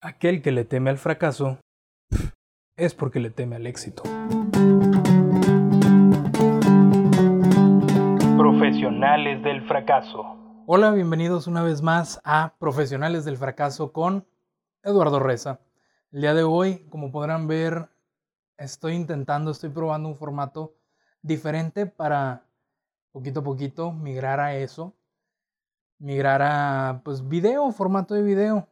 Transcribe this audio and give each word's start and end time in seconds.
Aquel 0.00 0.42
que 0.42 0.52
le 0.52 0.64
teme 0.64 0.90
al 0.90 0.98
fracaso 0.98 1.58
es 2.76 2.94
porque 2.94 3.18
le 3.18 3.30
teme 3.30 3.56
al 3.56 3.66
éxito. 3.66 4.04
Profesionales 8.36 9.42
del 9.42 9.66
fracaso. 9.66 10.62
Hola, 10.66 10.92
bienvenidos 10.92 11.48
una 11.48 11.64
vez 11.64 11.82
más 11.82 12.20
a 12.22 12.54
Profesionales 12.60 13.24
del 13.24 13.38
fracaso 13.38 13.92
con 13.92 14.24
Eduardo 14.84 15.18
Reza. 15.18 15.58
El 16.12 16.20
día 16.20 16.34
de 16.34 16.44
hoy, 16.44 16.86
como 16.90 17.10
podrán 17.10 17.48
ver, 17.48 17.88
estoy 18.56 18.94
intentando, 18.94 19.50
estoy 19.50 19.70
probando 19.70 20.08
un 20.08 20.16
formato 20.16 20.76
diferente 21.22 21.86
para 21.86 22.44
poquito 23.10 23.40
a 23.40 23.42
poquito 23.42 23.90
migrar 23.90 24.38
a 24.38 24.54
eso, 24.54 24.94
migrar 25.98 26.40
a 26.40 27.00
pues 27.04 27.28
video, 27.28 27.72
formato 27.72 28.14
de 28.14 28.22
video. 28.22 28.68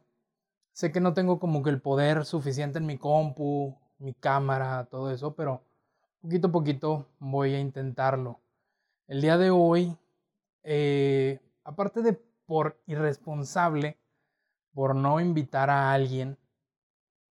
Sé 0.77 0.91
que 0.91 0.99
no 0.99 1.15
tengo 1.15 1.39
como 1.39 1.63
que 1.63 1.71
el 1.71 1.81
poder 1.81 2.23
suficiente 2.23 2.77
en 2.77 2.85
mi 2.85 2.99
compu, 2.99 3.75
mi 3.97 4.13
cámara, 4.13 4.85
todo 4.91 5.09
eso, 5.09 5.33
pero 5.33 5.63
poquito 6.21 6.49
a 6.49 6.51
poquito 6.51 7.07
voy 7.17 7.55
a 7.55 7.59
intentarlo. 7.59 8.39
El 9.07 9.21
día 9.21 9.39
de 9.39 9.49
hoy, 9.49 9.97
eh, 10.61 11.39
aparte 11.63 12.03
de 12.03 12.13
por 12.45 12.79
irresponsable, 12.85 13.97
por 14.71 14.93
no 14.95 15.19
invitar 15.19 15.71
a 15.71 15.91
alguien 15.93 16.37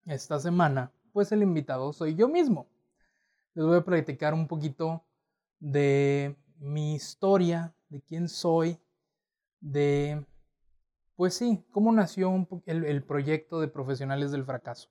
esta 0.08 0.40
semana, 0.40 0.92
pues 1.14 1.32
el 1.32 1.44
invitado 1.44 1.94
soy 1.94 2.16
yo 2.16 2.28
mismo. 2.28 2.66
Les 3.54 3.64
voy 3.64 3.78
a 3.78 3.86
platicar 3.86 4.34
un 4.34 4.48
poquito 4.48 5.04
de 5.60 6.36
mi 6.58 6.96
historia, 6.96 7.76
de 7.90 8.02
quién 8.02 8.28
soy, 8.28 8.80
de 9.60 10.26
pues 11.16 11.34
sí, 11.34 11.64
cómo 11.72 11.92
nació 11.92 12.48
el, 12.66 13.04
proyecto 13.04 13.60
de 13.60 13.68
profesionales 13.68 14.32
del 14.32 14.46
fracaso. 14.46 14.90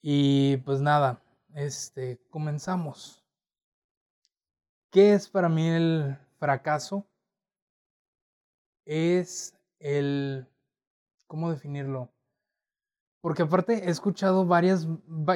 Y 0.00 0.56
pues 0.58 0.80
nada, 0.80 1.22
este, 1.54 2.18
comenzamos. 2.30 3.22
¿Qué 4.90 5.12
es 5.12 5.28
para 5.28 5.48
mí 5.48 5.68
el 5.68 6.18
fracaso? 6.38 7.06
Es 8.86 9.54
el, 9.78 10.48
¿cómo 11.26 11.50
definirlo? 11.50 12.10
Porque 13.20 13.42
aparte 13.42 13.86
he 13.86 13.90
escuchado 13.90 14.46
varias, 14.46 14.88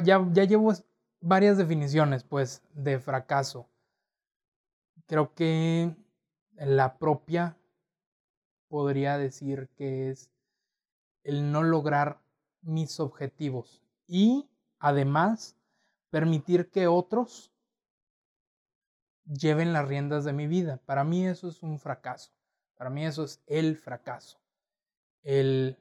ya, 0.03 0.27
ya 0.33 0.45
llevo 0.45 0.73
varias 1.21 1.59
definiciones, 1.59 2.25
pues, 2.25 2.63
de 2.73 2.99
fracaso. 2.99 3.69
Creo 5.07 5.35
que 5.35 5.95
la 6.57 6.99
propia 6.99 7.59
podría 8.75 9.19
decir 9.19 9.69
que 9.77 10.11
es 10.11 10.33
el 11.23 11.53
no 11.53 11.63
lograr 11.63 12.19
mis 12.61 12.99
objetivos 12.99 13.85
y 14.09 14.51
además 14.81 15.57
permitir 16.11 16.73
que 16.73 16.89
otros 16.89 17.53
lleven 19.27 19.73
las 19.73 19.87
riendas 19.87 20.25
de 20.25 20.33
mi 20.33 20.49
vida. 20.49 20.81
Para 20.87 21.05
mí 21.05 21.25
eso 21.25 21.47
es 21.47 21.63
un 21.63 21.79
fracaso. 21.79 22.33
Para 22.75 22.91
mí 22.91 23.07
eso 23.07 23.23
es 23.23 23.41
el 23.47 23.77
fracaso. 23.77 24.41
El 25.23 25.79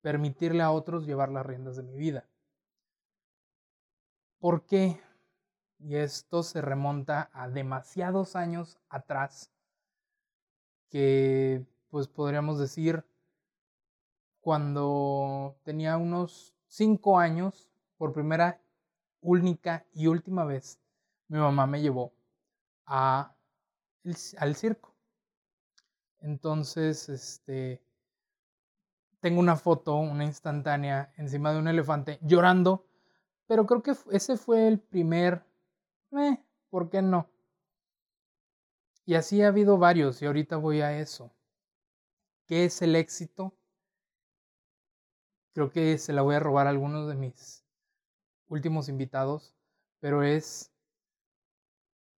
permitirle 0.00 0.62
a 0.62 0.70
otros 0.70 1.06
llevar 1.06 1.30
las 1.30 1.44
riendas 1.44 1.74
de 1.74 1.82
mi 1.82 1.96
vida. 1.96 2.24
¿Por 4.38 4.64
qué? 4.64 5.00
Y 5.80 5.96
esto 5.96 6.44
se 6.44 6.60
remonta 6.60 7.30
a 7.32 7.48
demasiados 7.48 8.36
años 8.36 8.78
atrás 8.88 9.50
que 10.88 11.66
pues 11.90 12.08
podríamos 12.08 12.58
decir, 12.58 13.04
cuando 14.40 15.56
tenía 15.64 15.96
unos 15.96 16.54
cinco 16.66 17.18
años, 17.18 17.70
por 17.96 18.12
primera, 18.12 18.60
única 19.20 19.86
y 19.92 20.06
última 20.06 20.44
vez, 20.44 20.80
mi 21.28 21.38
mamá 21.38 21.66
me 21.66 21.80
llevó 21.80 22.12
a 22.86 23.34
al 24.38 24.54
circo. 24.56 24.94
Entonces, 26.20 27.08
este, 27.08 27.82
tengo 29.20 29.40
una 29.40 29.56
foto, 29.56 29.96
una 29.96 30.24
instantánea, 30.24 31.12
encima 31.16 31.52
de 31.52 31.58
un 31.58 31.68
elefante, 31.68 32.18
llorando, 32.22 32.86
pero 33.46 33.66
creo 33.66 33.82
que 33.82 33.94
ese 34.10 34.36
fue 34.36 34.68
el 34.68 34.78
primer, 34.78 35.44
eh, 36.12 36.38
¿por 36.70 36.88
qué 36.90 37.02
no? 37.02 37.28
Y 39.04 39.14
así 39.14 39.42
ha 39.42 39.48
habido 39.48 39.78
varios, 39.78 40.22
y 40.22 40.26
ahorita 40.26 40.56
voy 40.56 40.80
a 40.80 40.98
eso. 40.98 41.32
¿Qué 42.48 42.64
es 42.64 42.80
el 42.80 42.96
éxito? 42.96 43.52
Creo 45.52 45.70
que 45.70 45.98
se 45.98 46.14
la 46.14 46.22
voy 46.22 46.34
a 46.34 46.40
robar 46.40 46.66
a 46.66 46.70
algunos 46.70 47.06
de 47.06 47.14
mis 47.14 47.62
últimos 48.48 48.88
invitados, 48.88 49.54
pero 50.00 50.22
es 50.22 50.72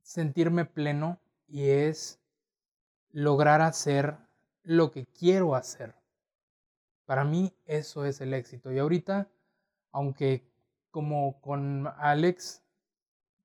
sentirme 0.02 0.66
pleno 0.66 1.18
y 1.48 1.70
es 1.70 2.20
lograr 3.10 3.60
hacer 3.60 4.18
lo 4.62 4.92
que 4.92 5.04
quiero 5.04 5.56
hacer. 5.56 5.96
Para 7.06 7.24
mí 7.24 7.52
eso 7.66 8.04
es 8.04 8.20
el 8.20 8.32
éxito. 8.32 8.70
Y 8.70 8.78
ahorita, 8.78 9.28
aunque 9.90 10.48
como 10.92 11.40
con 11.40 11.88
Alex 11.98 12.62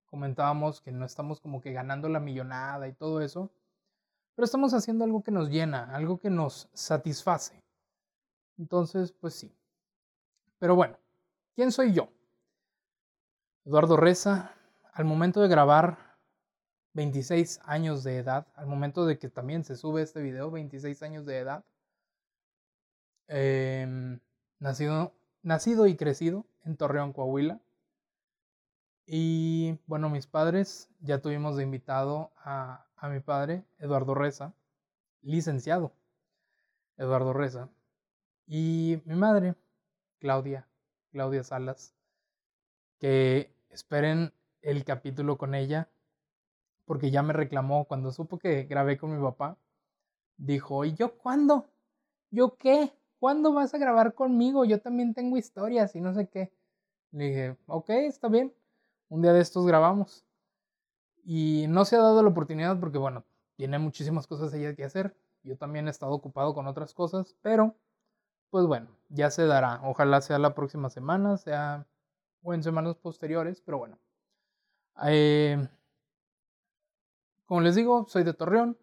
comentábamos 0.05 0.81
que 0.81 0.91
no 0.91 1.03
estamos 1.03 1.41
como 1.41 1.61
que 1.61 1.73
ganando 1.73 2.09
la 2.09 2.19
millonada 2.19 2.87
y 2.87 2.93
todo 2.93 3.21
eso, 3.21 3.49
pero 4.35 4.45
estamos 4.45 4.73
haciendo 4.73 5.05
algo 5.05 5.23
que 5.23 5.31
nos 5.31 5.49
llena, 5.49 5.95
algo 5.95 6.19
que 6.19 6.29
nos 6.29 6.69
satisface. 6.73 7.63
Entonces, 8.57 9.11
pues 9.13 9.33
sí. 9.33 9.55
Pero 10.59 10.75
bueno, 10.75 10.97
¿quién 11.55 11.71
soy 11.71 11.93
yo? 11.93 12.09
Eduardo 13.65 13.97
Reza, 13.97 14.53
al 14.93 15.05
momento 15.05 15.41
de 15.41 15.47
grabar 15.47 16.17
26 16.93 17.59
años 17.63 18.03
de 18.03 18.17
edad, 18.17 18.47
al 18.55 18.67
momento 18.67 19.05
de 19.05 19.17
que 19.17 19.29
también 19.29 19.63
se 19.63 19.75
sube 19.75 20.01
este 20.01 20.21
video, 20.21 20.51
26 20.51 21.01
años 21.03 21.25
de 21.25 21.39
edad, 21.39 21.65
em, 23.27 24.19
nacido, 24.59 25.13
nacido 25.41 25.87
y 25.87 25.95
crecido 25.95 26.45
en 26.63 26.77
Torreón, 26.77 27.11
Coahuila. 27.11 27.59
Y 29.05 29.77
bueno, 29.87 30.09
mis 30.09 30.27
padres 30.27 30.89
ya 30.99 31.21
tuvimos 31.21 31.57
de 31.57 31.63
invitado 31.63 32.31
a 32.37 32.84
a 32.97 33.09
mi 33.09 33.19
padre, 33.19 33.63
Eduardo 33.79 34.15
Reza, 34.15 34.53
licenciado 35.21 35.93
Eduardo 36.97 37.33
Reza, 37.33 37.69
y 38.47 39.01
mi 39.05 39.15
madre, 39.15 39.55
Claudia, 40.19 40.67
Claudia 41.11 41.43
Salas, 41.43 41.93
que 42.99 43.53
esperen 43.69 44.33
el 44.61 44.83
capítulo 44.85 45.37
con 45.37 45.55
ella, 45.55 45.89
porque 46.85 47.11
ya 47.11 47.23
me 47.23 47.33
reclamó 47.33 47.85
cuando 47.85 48.11
supo 48.11 48.37
que 48.37 48.63
grabé 48.63 48.97
con 48.97 49.15
mi 49.15 49.21
papá, 49.21 49.57
dijo, 50.37 50.85
¿y 50.85 50.93
yo 50.93 51.17
cuándo? 51.17 51.67
¿Yo 52.31 52.57
qué? 52.57 52.93
¿Cuándo 53.19 53.53
vas 53.53 53.73
a 53.73 53.77
grabar 53.77 54.13
conmigo? 54.13 54.65
Yo 54.65 54.79
también 54.81 55.13
tengo 55.13 55.37
historias 55.37 55.95
y 55.95 56.01
no 56.01 56.13
sé 56.13 56.27
qué. 56.27 56.51
Le 57.11 57.25
dije, 57.25 57.57
ok, 57.67 57.89
está 57.89 58.27
bien. 58.27 58.53
Un 59.09 59.21
día 59.21 59.33
de 59.33 59.41
estos 59.41 59.65
grabamos. 59.65 60.24
Y 61.25 61.65
no 61.67 61.85
se 61.85 61.95
ha 61.95 61.99
dado 61.99 62.21
la 62.21 62.29
oportunidad 62.29 62.79
porque, 62.79 62.99
bueno, 62.99 63.25
tiene 63.55 63.79
muchísimas 63.79 64.27
cosas 64.27 64.53
ella 64.53 64.75
que 64.75 64.83
hacer. 64.85 65.17
Yo 65.43 65.57
también 65.57 65.87
he 65.87 65.91
estado 65.91 66.11
ocupado 66.13 66.53
con 66.53 66.67
otras 66.67 66.93
cosas, 66.93 67.35
pero, 67.41 67.75
pues 68.51 68.67
bueno, 68.67 68.87
ya 69.09 69.31
se 69.31 69.45
dará. 69.47 69.81
Ojalá 69.83 70.21
sea 70.21 70.37
la 70.37 70.53
próxima 70.53 70.89
semana, 70.89 71.37
sea 71.37 71.87
o 72.43 72.53
en 72.53 72.61
semanas 72.61 72.95
posteriores, 72.95 73.59
pero 73.61 73.79
bueno. 73.79 73.97
Eh, 75.03 75.67
como 77.47 77.61
les 77.61 77.75
digo, 77.75 78.05
soy 78.07 78.23
de 78.23 78.33
Torreón, 78.33 78.77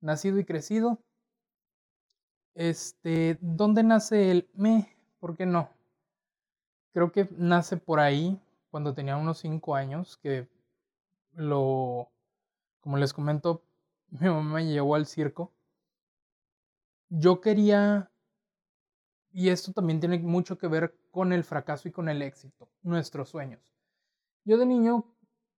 nacido 0.00 0.38
y 0.38 0.44
crecido. 0.44 0.98
Este, 2.54 3.38
¿dónde 3.40 3.82
nace 3.82 4.30
el 4.30 4.48
me? 4.54 4.88
¿Por 5.18 5.36
qué 5.36 5.46
no? 5.46 5.68
Creo 6.92 7.10
que 7.10 7.28
nace 7.36 7.76
por 7.76 7.98
ahí, 7.98 8.40
cuando 8.70 8.94
tenía 8.94 9.16
unos 9.16 9.38
5 9.38 9.74
años, 9.74 10.16
que 10.18 10.48
lo, 11.34 12.10
como 12.80 12.96
les 12.96 13.12
comento, 13.12 13.64
mi 14.10 14.28
mamá 14.28 14.54
me 14.54 14.66
llevó 14.66 14.94
al 14.94 15.06
circo. 15.06 15.52
Yo 17.08 17.40
quería, 17.40 18.10
y 19.32 19.50
esto 19.50 19.72
también 19.72 20.00
tiene 20.00 20.18
mucho 20.18 20.58
que 20.58 20.66
ver 20.68 20.96
con 21.10 21.32
el 21.32 21.44
fracaso 21.44 21.88
y 21.88 21.92
con 21.92 22.08
el 22.08 22.22
éxito, 22.22 22.68
nuestros 22.82 23.28
sueños. 23.28 23.60
Yo 24.44 24.56
de 24.56 24.66
niño 24.66 25.04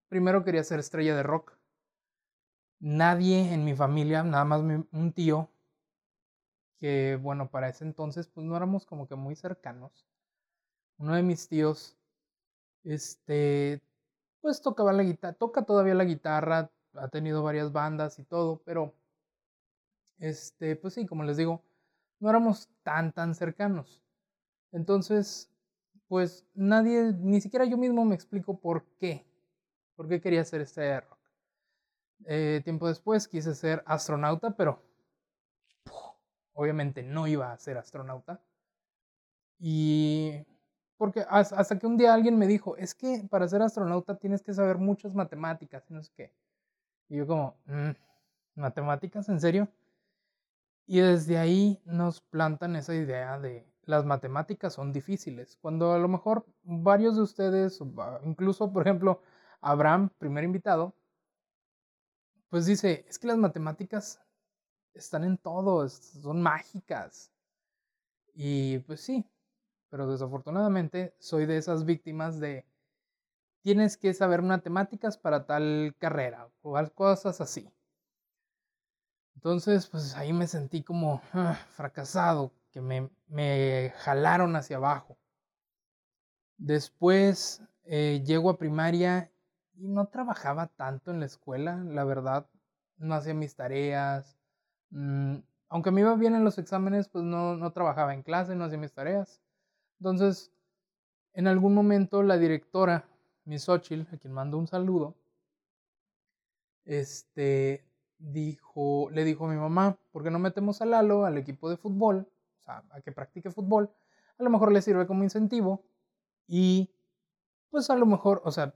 primero 0.09 0.45
quería 0.45 0.65
ser 0.65 0.81
estrella 0.81 1.15
de 1.15 1.23
rock. 1.23 1.57
Nadie 2.81 3.53
en 3.55 3.65
mi 3.65 3.75
familia, 3.75 4.23
nada 4.23 4.45
más 4.45 4.61
un 4.61 5.13
tío, 5.13 5.49
que 6.79 7.19
bueno, 7.21 7.51
para 7.51 7.69
ese 7.69 7.85
entonces 7.85 8.27
pues 8.29 8.47
no 8.47 8.57
éramos 8.57 8.85
como 8.85 9.09
que 9.09 9.15
muy 9.15 9.37
cercanos. 9.37 10.07
Uno 10.99 11.15
de 11.15 11.23
mis 11.23 11.49
tíos, 11.49 11.97
este, 12.85 13.81
pues 14.45 14.61
tocaba 14.61 14.93
la 14.93 15.03
guitarra, 15.03 15.33
toca 15.33 15.63
todavía 15.63 15.95
la 15.95 16.05
guitarra, 16.05 16.71
ha 16.93 17.09
tenido 17.09 17.43
varias 17.43 17.73
bandas 17.73 18.19
y 18.19 18.25
todo, 18.25 18.61
pero 18.67 18.93
este, 20.19 20.77
pues 20.77 20.93
sí, 20.93 21.07
como 21.07 21.25
les 21.25 21.39
digo, 21.39 21.63
no 22.21 22.29
éramos 22.29 22.69
tan 22.83 23.11
tan 23.13 23.35
cercanos. 23.35 24.03
Entonces, 24.71 25.51
pues 26.09 26.45
nadie, 26.53 27.15
ni 27.21 27.41
siquiera 27.41 27.65
yo 27.65 27.79
mismo 27.79 28.05
me 28.05 28.15
explico 28.15 28.61
por 28.61 28.85
qué, 29.01 29.25
por 29.97 30.09
qué 30.09 30.21
quería 30.21 30.43
hacer 30.43 30.61
este 30.61 31.01
rock. 31.01 31.19
Eh, 32.27 32.61
tiempo 32.65 32.87
después 32.87 33.27
quise 33.27 33.55
ser 33.55 33.83
astronauta, 33.87 34.55
pero 34.55 34.83
obviamente 36.53 37.03
no 37.03 37.27
iba 37.27 37.51
a 37.51 37.57
ser 37.57 37.79
astronauta. 37.79 38.43
Y 39.59 40.45
porque 40.97 41.25
hasta 41.29 41.79
que 41.79 41.87
un 41.87 41.97
día 41.97 42.15
alguien 42.15 42.39
me 42.39 42.47
dijo, 42.47 42.77
es 42.77 42.95
que 42.95 43.27
para 43.31 43.49
ser 43.49 43.63
astronauta 43.63 44.17
tienes 44.17 44.43
que 44.43 44.55
saber 44.55 44.79
muchas 44.79 45.15
matemáticas 45.15 45.85
y 45.91 45.95
no 45.95 46.03
sé 46.03 46.13
qué. 46.17 46.33
Y 47.09 47.17
yo 47.19 47.27
como, 47.27 47.57
mm, 47.67 47.91
¿matemáticas? 48.57 49.29
¿En 49.29 49.41
serio? 49.41 49.69
Y 50.87 51.01
desde 51.01 51.39
ahí 51.39 51.81
nos 51.85 52.21
plantan 52.21 52.77
esa 52.77 52.95
idea 52.95 53.39
de 53.39 53.67
las 53.87 54.05
matemáticas 54.05 54.73
son 54.75 54.93
difíciles, 54.93 55.59
cuando 55.61 55.93
a 55.93 55.99
lo 55.99 56.09
mejor 56.09 56.47
varios 56.63 57.17
de 57.17 57.23
ustedes, 57.23 57.81
incluso 58.25 58.73
por 58.73 58.83
ejemplo 58.83 59.21
Abraham, 59.61 60.11
primer 60.19 60.45
invitado, 60.45 60.95
pues 62.49 62.67
dice, 62.67 63.05
es 63.09 63.19
que 63.19 63.27
las 63.27 63.39
matemáticas 63.39 64.21
están 64.95 65.25
en 65.25 65.39
todo, 65.39 65.89
son 65.89 66.41
mágicas. 66.41 67.33
Y 68.35 68.79
pues 68.81 69.01
sí, 69.01 69.25
pero 69.95 70.09
desafortunadamente 70.09 71.15
soy 71.21 71.47
de 71.47 71.57
esas 71.57 71.85
víctimas 71.85 72.41
de 72.41 72.67
tienes 73.63 73.97
que 73.97 74.13
saber 74.13 74.43
matemáticas 74.43 75.17
para 75.17 75.47
tal 75.47 75.95
carrera 76.01 76.51
o 76.63 76.75
cosas 76.97 77.41
así. 77.41 77.73
Entonces, 79.37 79.87
pues 79.87 80.17
ahí 80.17 80.33
me 80.33 80.49
sentí 80.49 80.83
como 80.83 81.23
ah, 81.33 81.57
fracasado, 81.77 82.53
que 82.73 82.81
me, 82.81 83.09
me, 83.29 83.93
jalaron 83.99 84.57
hacia 84.57 84.79
abajo. 84.79 85.17
Después 86.57 87.63
eh, 87.85 88.21
llego 88.27 88.51
a 88.51 88.59
primaria 88.59 89.31
y 89.77 89.87
no 89.87 90.09
trabajaba 90.09 90.67
tanto 90.67 91.13
en 91.13 91.21
la 91.21 91.27
escuela, 91.27 91.77
la 91.85 92.03
verdad, 92.03 92.49
no 92.97 93.15
hacía 93.15 93.35
mis 93.35 93.55
tareas. 93.55 94.37
Mm, 94.91 95.37
aunque 95.69 95.93
me 95.93 96.01
iba 96.01 96.17
bien 96.17 96.35
en 96.35 96.43
los 96.43 96.59
exámenes, 96.59 97.09
pues 97.09 97.25
no, 97.25 97.55
no 97.55 97.71
trabajaba 97.73 98.13
en 98.13 98.25
clase, 98.25 98.57
no 98.57 98.65
hacía 98.65 98.79
mis 98.79 98.93
tareas. 98.93 99.44
Entonces, 99.99 100.53
en 101.33 101.47
algún 101.47 101.75
momento 101.75 102.23
la 102.23 102.39
directora, 102.39 103.05
Miss 103.45 103.69
Ochil, 103.69 104.07
a 104.13 104.17
quien 104.17 104.33
mando 104.33 104.59
un 104.59 104.67
saludo, 104.67 105.15
este, 106.85 107.85
dijo, 108.19 109.11
le 109.11 109.25
dijo 109.25 109.47
a 109.47 109.51
mi 109.51 109.57
mamá, 109.57 109.99
¿por 110.13 110.23
qué 110.23 110.31
no 110.31 110.39
metemos 110.39 110.81
a 110.81 110.87
Lalo 110.87 111.25
al 111.25 111.39
equipo 111.39 111.69
de 111.69 111.77
fútbol? 111.77 112.29
O 112.61 112.63
sea, 112.63 112.83
a 112.91 113.01
que 113.01 113.13
practique 113.13 113.51
fútbol. 113.51 113.91
A 114.39 114.43
lo 114.43 114.51
mejor 114.51 114.73
le 114.73 114.83
sirve 114.83 115.07
como 115.07 115.23
incentivo 115.23 115.85
y 116.47 116.91
pues 117.71 117.91
a 117.91 117.97
lo 117.97 118.07
mejor, 118.07 118.43
o 118.45 118.53
sea, 118.53 118.75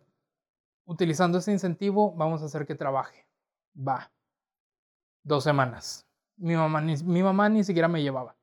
utilizando 0.85 1.39
ese 1.39 1.53
incentivo 1.53 2.13
vamos 2.15 2.43
a 2.43 2.47
hacer 2.47 2.67
que 2.67 2.75
trabaje. 2.75 3.27
Va. 3.77 4.11
Dos 5.23 5.45
semanas. 5.45 6.07
Mi 6.37 6.55
mamá 6.55 6.81
ni, 6.81 6.97
mi 7.05 7.23
mamá 7.23 7.49
ni 7.49 7.65
siquiera 7.65 7.89
me 7.89 8.03
llevaba. 8.03 8.38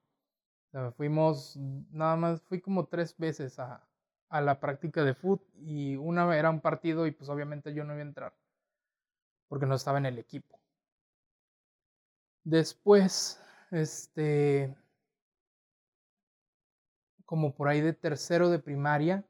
Fuimos, 0.95 1.57
nada 1.91 2.15
más, 2.15 2.41
fui 2.43 2.61
como 2.61 2.85
tres 2.87 3.15
veces 3.17 3.59
a, 3.59 3.87
a 4.29 4.41
la 4.41 4.59
práctica 4.59 5.03
de 5.03 5.13
fútbol 5.13 5.47
y 5.61 5.95
una 5.95 6.37
era 6.37 6.49
un 6.49 6.61
partido 6.61 7.07
y 7.07 7.11
pues 7.11 7.29
obviamente 7.29 7.73
yo 7.73 7.83
no 7.83 7.93
iba 7.93 8.01
a 8.03 8.05
entrar 8.07 8.33
porque 9.47 9.65
no 9.65 9.75
estaba 9.75 9.97
en 9.97 10.05
el 10.05 10.19
equipo. 10.19 10.59
Después, 12.43 13.41
este, 13.71 14.75
como 17.25 17.55
por 17.55 17.67
ahí 17.67 17.81
de 17.81 17.93
tercero 17.93 18.49
de 18.49 18.59
primaria, 18.59 19.25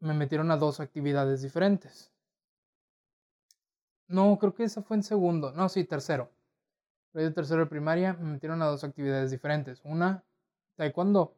me 0.00 0.14
metieron 0.14 0.50
a 0.50 0.56
dos 0.56 0.80
actividades 0.80 1.42
diferentes. 1.42 2.10
No, 4.08 4.38
creo 4.38 4.54
que 4.54 4.64
esa 4.64 4.82
fue 4.82 4.96
en 4.96 5.02
segundo. 5.02 5.52
No, 5.52 5.68
sí, 5.68 5.84
tercero. 5.84 6.30
Por 7.12 7.20
ahí 7.20 7.28
de 7.28 7.34
tercero 7.34 7.60
de 7.60 7.66
primaria 7.66 8.14
me 8.14 8.32
metieron 8.32 8.62
a 8.62 8.66
dos 8.66 8.84
actividades 8.84 9.30
diferentes. 9.30 9.80
Una, 9.84 10.24
taekwondo, 10.76 11.34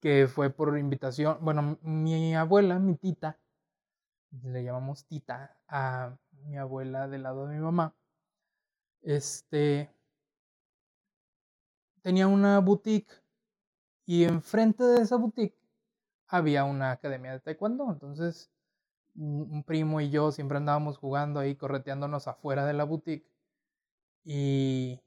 que 0.00 0.26
fue 0.28 0.50
por 0.50 0.78
invitación. 0.78 1.38
Bueno, 1.40 1.78
mi 1.82 2.34
abuela, 2.34 2.78
mi 2.78 2.96
tita, 2.96 3.38
le 4.44 4.64
llamamos 4.64 5.04
tita 5.04 5.56
a 5.68 6.16
mi 6.44 6.56
abuela 6.56 7.08
del 7.08 7.24
lado 7.24 7.46
de 7.46 7.56
mi 7.56 7.60
mamá 7.60 7.94
este, 9.02 9.90
tenía 12.02 12.26
una 12.28 12.58
boutique 12.60 13.12
y 14.06 14.24
enfrente 14.24 14.84
de 14.84 15.02
esa 15.02 15.16
boutique 15.16 15.56
había 16.26 16.64
una 16.64 16.92
academia 16.92 17.32
de 17.32 17.40
taekwondo. 17.40 17.90
Entonces, 17.90 18.50
un 19.16 19.64
primo 19.64 20.00
y 20.00 20.10
yo 20.10 20.30
siempre 20.32 20.58
andábamos 20.58 20.98
jugando 20.98 21.40
ahí, 21.40 21.56
correteándonos 21.56 22.28
afuera 22.28 22.66
de 22.66 22.72
la 22.74 22.84
boutique. 22.84 23.26
Y 24.24 25.00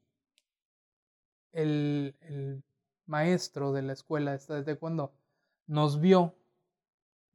el, 1.51 2.15
el 2.21 2.63
maestro 3.05 3.71
de 3.73 3.81
la 3.83 3.93
escuela 3.93 4.33
esta 4.33 4.55
de 4.55 4.63
taekwondo 4.63 5.13
nos 5.67 5.99
vio, 5.99 6.35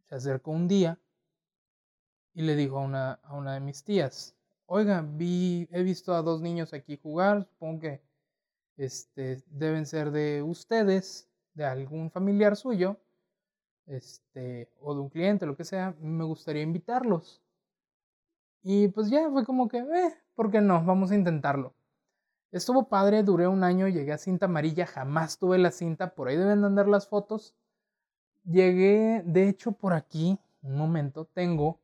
se 0.09 0.15
acercó 0.15 0.51
un 0.51 0.69
día 0.69 0.99
y 2.35 2.43
le 2.43 2.57
dijo 2.57 2.79
a 2.79 2.83
una, 2.83 3.13
a 3.23 3.35
una 3.35 3.55
de 3.55 3.61
mis 3.61 3.85
tías, 3.85 4.35
oiga, 4.67 5.03
vi, 5.03 5.69
he 5.71 5.83
visto 5.83 6.15
a 6.15 6.23
dos 6.23 6.41
niños 6.41 6.73
aquí 6.73 6.99
jugar, 7.03 7.45
supongo 7.45 7.81
que 7.81 8.03
este, 8.77 9.43
deben 9.47 9.87
ser 9.87 10.11
de 10.11 10.43
ustedes, 10.43 11.29
de 11.55 11.65
algún 11.65 12.11
familiar 12.11 12.57
suyo, 12.57 13.01
este, 13.87 14.71
o 14.81 14.95
de 14.95 15.01
un 15.01 15.09
cliente, 15.09 15.47
lo 15.47 15.57
que 15.57 15.65
sea, 15.65 15.97
me 16.01 16.25
gustaría 16.25 16.63
invitarlos. 16.63 17.43
Y 18.63 18.89
pues 18.89 19.11
ya 19.11 19.31
fue 19.31 19.45
como 19.45 19.69
que, 19.69 19.79
eh, 19.79 20.15
¿por 20.35 20.51
qué 20.51 20.61
no? 20.61 20.85
Vamos 20.85 21.11
a 21.11 21.15
intentarlo. 21.15 21.75
Estuvo 22.51 22.89
padre, 22.89 23.23
duré 23.23 23.47
un 23.47 23.63
año, 23.63 23.89
llegué 23.89 24.13
a 24.13 24.19
cinta 24.19 24.47
amarilla, 24.47 24.87
jamás 24.87 25.39
tuve 25.39 25.59
la 25.59 25.71
cinta, 25.71 26.15
por 26.15 26.29
ahí 26.29 26.37
deben 26.37 26.65
andar 26.65 26.89
las 26.89 27.07
fotos. 27.07 27.55
Llegué, 28.45 29.23
de 29.27 29.49
hecho, 29.49 29.73
por 29.73 29.93
aquí, 29.93 30.39
un 30.63 30.77
momento, 30.77 31.27
tengo 31.27 31.79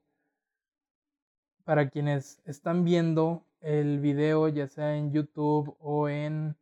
para 1.65 1.89
quienes 1.91 2.41
están 2.45 2.85
viendo 2.85 3.43
el 3.61 3.99
video, 4.01 4.49
ya 4.49 4.69
sea 4.69 4.97
en 4.97 5.13
YouTube 5.13 5.77
o 5.81 6.09
en 6.09 6.57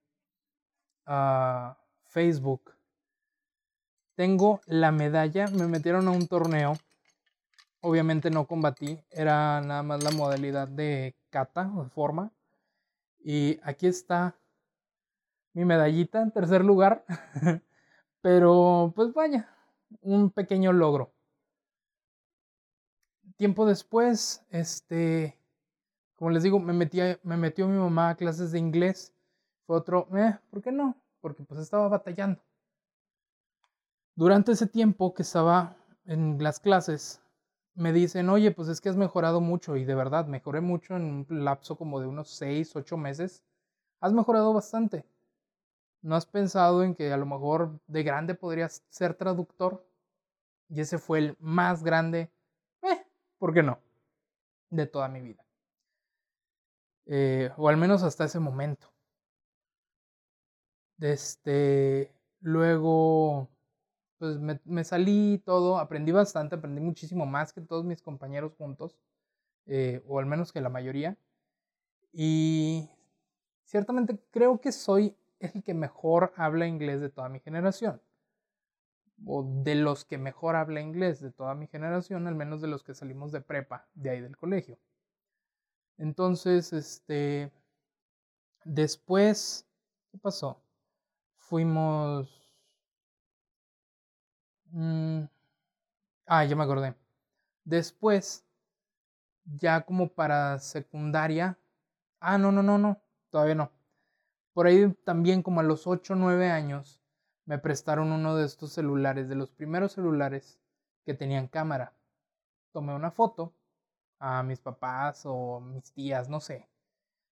ah, 1.06 1.76
Facebook. 2.04 2.72
Tengo 4.14 4.60
la 4.66 4.92
medalla, 4.92 5.46
me 5.48 5.66
metieron 5.66 6.06
a 6.08 6.12
un 6.12 6.26
torneo. 6.26 6.74
Obviamente 7.82 8.30
no 8.30 8.46
combatí, 8.46 8.98
era 9.10 9.60
nada 9.60 9.82
más 9.82 10.02
la 10.02 10.12
modalidad 10.12 10.68
de 10.68 11.14
kata 11.30 11.70
o 11.76 11.84
de 11.84 11.90
forma. 11.90 12.32
Y 13.18 13.60
aquí 13.62 13.86
está 13.86 14.34
mi 15.52 15.64
medallita 15.64 16.22
en 16.22 16.30
tercer 16.30 16.64
lugar. 16.64 17.04
Pero 18.22 18.92
pues 18.96 19.12
vaya, 19.12 19.48
un 20.00 20.30
pequeño 20.30 20.72
logro 20.72 21.12
tiempo 23.42 23.66
después, 23.66 24.44
este, 24.50 25.36
como 26.16 26.30
les 26.30 26.42
digo, 26.42 26.60
me, 26.60 26.72
metí 26.72 27.00
me 27.22 27.36
metió 27.36 27.66
mi 27.66 27.78
mamá 27.78 28.10
a 28.10 28.14
clases 28.16 28.52
de 28.52 28.58
inglés. 28.58 29.12
Fue 29.66 29.76
otro, 29.76 30.08
eh, 30.16 30.38
¿por 30.50 30.62
qué 30.62 30.72
no? 30.72 30.96
Porque 31.20 31.42
pues 31.42 31.60
estaba 31.60 31.88
batallando. 31.88 32.40
Durante 34.14 34.52
ese 34.52 34.66
tiempo 34.66 35.14
que 35.14 35.22
estaba 35.22 35.76
en 36.04 36.42
las 36.42 36.60
clases, 36.60 37.21
me 37.74 37.92
dicen, 37.92 38.28
oye, 38.28 38.50
pues 38.50 38.68
es 38.68 38.80
que 38.80 38.88
has 38.88 38.96
mejorado 38.96 39.40
mucho 39.40 39.76
y 39.76 39.84
de 39.84 39.94
verdad, 39.94 40.26
mejoré 40.26 40.60
mucho 40.60 40.96
en 40.96 41.26
un 41.30 41.44
lapso 41.44 41.76
como 41.76 42.00
de 42.00 42.06
unos 42.06 42.30
6, 42.30 42.76
8 42.76 42.96
meses. 42.96 43.42
Has 44.00 44.12
mejorado 44.12 44.52
bastante. 44.52 45.04
¿No 46.02 46.16
has 46.16 46.26
pensado 46.26 46.82
en 46.82 46.94
que 46.94 47.12
a 47.12 47.16
lo 47.16 47.26
mejor 47.26 47.80
de 47.86 48.02
grande 48.02 48.34
podrías 48.34 48.84
ser 48.90 49.14
traductor? 49.14 49.86
Y 50.68 50.80
ese 50.80 50.98
fue 50.98 51.18
el 51.20 51.36
más 51.40 51.82
grande 51.84 52.30
¿por 53.42 53.52
qué 53.52 53.60
no? 53.60 53.80
De 54.70 54.86
toda 54.86 55.08
mi 55.08 55.20
vida. 55.20 55.44
Eh, 57.06 57.50
o 57.56 57.68
al 57.68 57.76
menos 57.76 58.04
hasta 58.04 58.24
ese 58.24 58.38
momento. 58.38 58.92
Este, 61.00 62.14
luego, 62.40 63.48
pues 64.22 64.38
me, 64.38 64.84
salí 64.84 65.42
todo, 65.44 65.78
aprendí 65.78 66.12
bastante, 66.12 66.54
aprendí 66.54 66.80
muchísimo 66.80 67.26
más 67.26 67.52
que 67.52 67.60
todos 67.60 67.84
mis 67.84 68.00
compañeros 68.00 68.54
juntos, 68.54 68.96
eh, 69.66 70.00
o 70.06 70.20
al 70.20 70.26
menos 70.26 70.52
que 70.52 70.60
la 70.60 70.68
mayoría. 70.68 71.18
Y 72.12 72.88
ciertamente 73.64 74.20
creo 74.30 74.60
que 74.60 74.70
soy 74.70 75.16
el 75.40 75.64
que 75.64 75.74
mejor 75.74 76.32
habla 76.36 76.68
inglés 76.68 77.00
de 77.00 77.10
toda 77.10 77.28
mi 77.28 77.40
generación 77.40 78.00
o 79.26 79.42
de 79.42 79.74
los 79.74 80.04
que 80.04 80.18
mejor 80.18 80.54
habla 80.54 80.80
inglés 80.80 81.20
de 81.20 81.32
toda 81.32 81.56
mi 81.56 81.66
generación, 81.66 82.28
al 82.28 82.36
menos 82.36 82.60
de 82.60 82.68
los 82.68 82.84
que 82.84 82.94
salimos 82.94 83.32
de 83.32 83.40
prepa, 83.40 83.88
de 83.94 84.10
ahí 84.10 84.20
del 84.20 84.36
colegio. 84.36 84.78
Entonces, 85.98 86.72
este, 86.72 87.50
después, 88.64 89.66
¿qué 90.12 90.18
pasó? 90.18 90.62
Fuimos, 91.38 92.41
Ah, 94.74 96.44
ya 96.44 96.56
me 96.56 96.64
acordé. 96.64 96.94
Después, 97.64 98.44
ya 99.44 99.82
como 99.82 100.08
para 100.08 100.58
secundaria. 100.58 101.58
Ah, 102.20 102.38
no, 102.38 102.52
no, 102.52 102.62
no, 102.62 102.78
no. 102.78 103.00
Todavía 103.30 103.54
no. 103.54 103.70
Por 104.54 104.66
ahí 104.66 104.92
también 105.04 105.42
como 105.42 105.60
a 105.60 105.64
los 105.64 105.86
8 105.86 106.14
o 106.14 106.16
9 106.16 106.50
años 106.50 107.00
me 107.44 107.58
prestaron 107.58 108.12
uno 108.12 108.36
de 108.36 108.44
estos 108.44 108.72
celulares, 108.72 109.28
de 109.28 109.34
los 109.34 109.50
primeros 109.50 109.92
celulares 109.92 110.58
que 111.04 111.14
tenían 111.14 111.48
cámara. 111.48 111.94
Tomé 112.72 112.94
una 112.94 113.10
foto 113.10 113.54
a 114.18 114.42
mis 114.42 114.60
papás 114.60 115.22
o 115.26 115.60
mis 115.60 115.92
tías, 115.92 116.28
no 116.28 116.40
sé. 116.40 116.68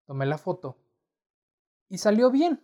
Tomé 0.06 0.26
la 0.26 0.38
foto 0.38 0.78
y 1.90 1.98
salió 1.98 2.32
bien. 2.32 2.64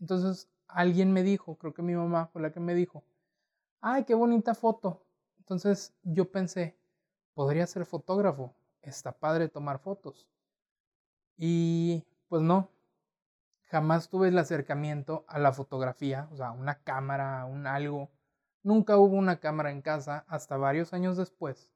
Entonces 0.00 0.48
alguien 0.68 1.12
me 1.12 1.22
dijo, 1.22 1.56
creo 1.56 1.74
que 1.74 1.82
mi 1.82 1.94
mamá 1.94 2.26
fue 2.26 2.42
la 2.42 2.52
que 2.52 2.60
me 2.60 2.74
dijo, 2.74 3.04
ay, 3.80 4.04
qué 4.04 4.14
bonita 4.14 4.54
foto. 4.54 5.06
Entonces 5.38 5.94
yo 6.02 6.30
pensé, 6.30 6.78
podría 7.34 7.66
ser 7.66 7.86
fotógrafo, 7.86 8.54
está 8.82 9.12
padre 9.12 9.48
tomar 9.48 9.78
fotos. 9.78 10.28
Y 11.36 12.04
pues 12.28 12.42
no, 12.42 12.70
jamás 13.68 14.08
tuve 14.08 14.28
el 14.28 14.38
acercamiento 14.38 15.24
a 15.28 15.38
la 15.38 15.52
fotografía, 15.52 16.28
o 16.32 16.36
sea, 16.36 16.50
una 16.50 16.82
cámara, 16.82 17.44
un 17.44 17.66
algo. 17.66 18.10
Nunca 18.62 18.96
hubo 18.98 19.16
una 19.16 19.40
cámara 19.40 19.70
en 19.70 19.82
casa 19.82 20.24
hasta 20.28 20.56
varios 20.56 20.92
años 20.92 21.16
después. 21.16 21.70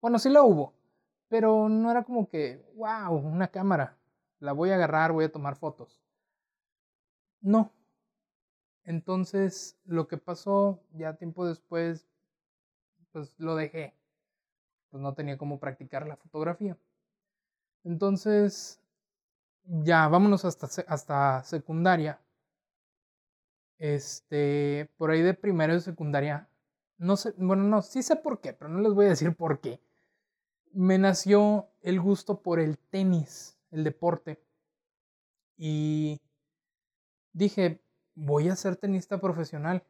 Bueno, 0.00 0.18
sí 0.18 0.30
la 0.30 0.42
hubo, 0.42 0.74
pero 1.28 1.68
no 1.68 1.90
era 1.90 2.04
como 2.04 2.28
que, 2.28 2.64
wow, 2.74 3.14
una 3.14 3.48
cámara, 3.48 3.98
la 4.40 4.52
voy 4.52 4.70
a 4.70 4.74
agarrar, 4.74 5.12
voy 5.12 5.26
a 5.26 5.32
tomar 5.32 5.56
fotos. 5.56 6.02
No. 7.40 7.72
Entonces, 8.84 9.76
lo 9.84 10.08
que 10.08 10.18
pasó 10.18 10.80
ya 10.92 11.16
tiempo 11.16 11.46
después, 11.46 12.06
pues 13.12 13.38
lo 13.38 13.54
dejé. 13.54 13.94
Pues 14.90 15.02
no 15.02 15.14
tenía 15.14 15.38
cómo 15.38 15.58
practicar 15.60 16.06
la 16.06 16.16
fotografía. 16.16 16.76
Entonces, 17.84 18.80
ya 19.64 20.08
vámonos 20.08 20.44
hasta, 20.44 20.68
hasta 20.88 21.42
secundaria. 21.44 22.20
Este, 23.78 24.90
por 24.96 25.10
ahí 25.10 25.22
de 25.22 25.34
primero 25.34 25.74
de 25.74 25.80
secundaria, 25.80 26.48
no 26.98 27.16
sé, 27.16 27.34
bueno, 27.36 27.64
no, 27.64 27.82
sí 27.82 28.02
sé 28.02 28.14
por 28.16 28.40
qué, 28.40 28.52
pero 28.52 28.70
no 28.70 28.80
les 28.80 28.92
voy 28.92 29.06
a 29.06 29.10
decir 29.10 29.34
por 29.34 29.60
qué. 29.60 29.80
Me 30.72 30.98
nació 30.98 31.68
el 31.80 32.00
gusto 32.00 32.42
por 32.42 32.60
el 32.60 32.78
tenis, 32.78 33.58
el 33.72 33.82
deporte. 33.84 34.40
Y 35.56 36.20
dije, 37.32 37.80
voy 38.14 38.48
a 38.48 38.56
ser 38.56 38.76
tenista 38.76 39.20
profesional. 39.20 39.84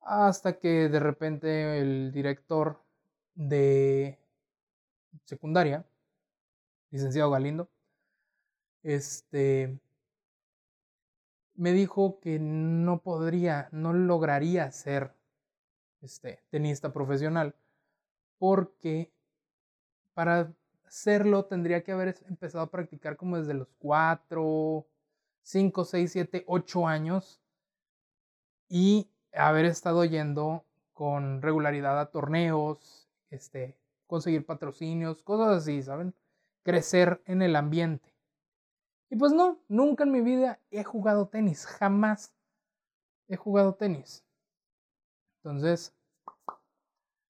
Hasta 0.00 0.58
que 0.58 0.88
de 0.88 1.00
repente 1.00 1.80
el 1.80 2.12
director 2.12 2.82
de 3.34 4.18
secundaria, 5.24 5.84
licenciado 6.90 7.30
Galindo, 7.30 7.68
este, 8.82 9.78
me 11.54 11.72
dijo 11.72 12.20
que 12.20 12.38
no 12.38 13.02
podría, 13.02 13.68
no 13.72 13.92
lograría 13.92 14.70
ser 14.70 15.12
este, 16.00 16.40
tenista 16.50 16.92
profesional, 16.92 17.54
porque 18.38 19.12
para 20.14 20.52
serlo 20.88 21.44
tendría 21.44 21.82
que 21.82 21.92
haber 21.92 22.16
empezado 22.28 22.64
a 22.64 22.70
practicar 22.70 23.16
como 23.16 23.38
desde 23.38 23.54
los 23.54 23.68
4, 23.78 24.86
5, 25.48 25.86
6, 25.86 26.12
7, 26.12 26.44
8 26.46 26.86
años 26.86 27.40
y 28.68 29.10
haber 29.32 29.64
estado 29.64 30.04
yendo 30.04 30.66
con 30.92 31.40
regularidad 31.40 31.98
a 31.98 32.10
torneos, 32.10 33.08
este, 33.30 33.74
conseguir 34.06 34.44
patrocinios, 34.44 35.22
cosas 35.22 35.62
así, 35.62 35.82
¿saben? 35.82 36.14
Crecer 36.64 37.22
en 37.24 37.40
el 37.40 37.56
ambiente. 37.56 38.14
Y 39.08 39.16
pues 39.16 39.32
no, 39.32 39.58
nunca 39.68 40.04
en 40.04 40.12
mi 40.12 40.20
vida 40.20 40.60
he 40.70 40.84
jugado 40.84 41.28
tenis, 41.28 41.64
jamás 41.64 42.34
he 43.26 43.36
jugado 43.36 43.74
tenis. 43.74 44.26
Entonces, 45.38 45.94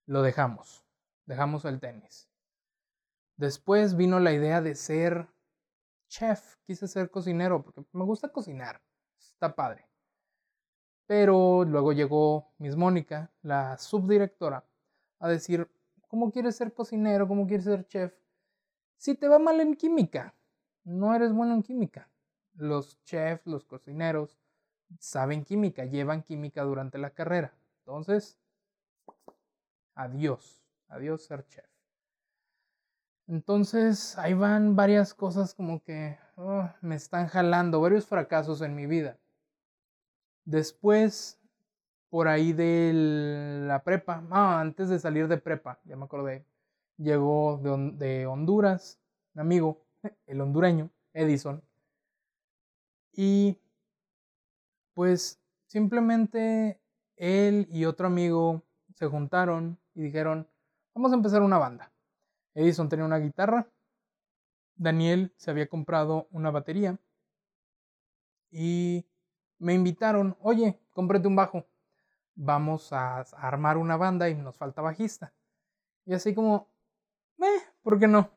lo 0.06 0.22
dejamos, 0.22 0.84
dejamos 1.24 1.64
el 1.66 1.78
tenis. 1.78 2.28
Después 3.36 3.96
vino 3.96 4.18
la 4.18 4.32
idea 4.32 4.60
de 4.60 4.74
ser 4.74 5.28
chef, 6.08 6.56
quise 6.64 6.88
ser 6.88 7.10
cocinero 7.10 7.62
porque 7.62 7.84
me 7.92 8.04
gusta 8.04 8.30
cocinar, 8.30 8.82
está 9.18 9.54
padre. 9.54 9.88
Pero 11.06 11.64
luego 11.64 11.92
llegó 11.92 12.52
Miss 12.58 12.76
Mónica, 12.76 13.32
la 13.42 13.78
subdirectora, 13.78 14.64
a 15.20 15.28
decir, 15.28 15.70
¿cómo 16.06 16.30
quieres 16.30 16.56
ser 16.56 16.74
cocinero? 16.74 17.26
¿Cómo 17.26 17.46
quieres 17.46 17.64
ser 17.64 17.86
chef? 17.86 18.14
Si 18.96 19.14
te 19.14 19.28
va 19.28 19.38
mal 19.38 19.60
en 19.60 19.74
química, 19.74 20.34
no 20.84 21.14
eres 21.14 21.32
bueno 21.32 21.54
en 21.54 21.62
química. 21.62 22.10
Los 22.54 23.02
chefs, 23.04 23.46
los 23.46 23.64
cocineros, 23.64 24.38
saben 24.98 25.44
química, 25.44 25.84
llevan 25.84 26.22
química 26.22 26.62
durante 26.62 26.98
la 26.98 27.10
carrera. 27.10 27.54
Entonces, 27.80 28.38
adiós, 29.94 30.62
adiós 30.88 31.24
ser 31.24 31.46
chef. 31.46 31.77
Entonces, 33.28 34.16
ahí 34.16 34.32
van 34.32 34.74
varias 34.74 35.12
cosas 35.12 35.54
como 35.54 35.82
que 35.84 36.18
oh, 36.36 36.66
me 36.80 36.94
están 36.94 37.26
jalando, 37.28 37.80
varios 37.80 38.06
fracasos 38.06 38.62
en 38.62 38.74
mi 38.74 38.86
vida. 38.86 39.18
Después, 40.46 41.38
por 42.08 42.26
ahí 42.26 42.54
de 42.54 42.92
la 43.66 43.84
prepa, 43.84 44.24
ah, 44.30 44.60
antes 44.60 44.88
de 44.88 44.98
salir 44.98 45.28
de 45.28 45.36
prepa, 45.36 45.78
ya 45.84 45.94
me 45.94 46.04
acordé, 46.06 46.46
llegó 46.96 47.58
de, 47.62 47.92
de 47.98 48.26
Honduras, 48.26 48.98
un 49.34 49.42
amigo, 49.42 49.84
el 50.26 50.40
hondureño, 50.40 50.90
Edison. 51.12 51.62
Y 53.12 53.58
pues 54.94 55.38
simplemente 55.66 56.80
él 57.16 57.68
y 57.70 57.84
otro 57.84 58.06
amigo 58.06 58.62
se 58.94 59.06
juntaron 59.06 59.78
y 59.94 60.00
dijeron, 60.00 60.48
vamos 60.94 61.12
a 61.12 61.16
empezar 61.16 61.42
una 61.42 61.58
banda. 61.58 61.92
Edison 62.54 62.88
tenía 62.88 63.04
una 63.04 63.18
guitarra, 63.18 63.68
Daniel 64.76 65.32
se 65.36 65.50
había 65.50 65.68
comprado 65.68 66.28
una 66.30 66.50
batería 66.50 66.98
y 68.50 69.06
me 69.58 69.74
invitaron, 69.74 70.36
oye, 70.40 70.78
cómprate 70.92 71.26
un 71.28 71.36
bajo, 71.36 71.66
vamos 72.34 72.92
a 72.92 73.20
armar 73.20 73.76
una 73.76 73.96
banda 73.96 74.28
y 74.28 74.34
nos 74.34 74.56
falta 74.56 74.80
bajista. 74.80 75.34
Y 76.06 76.14
así 76.14 76.34
como, 76.34 76.68
eh, 77.38 77.62
¿por 77.82 77.98
qué 77.98 78.06
no? 78.06 78.30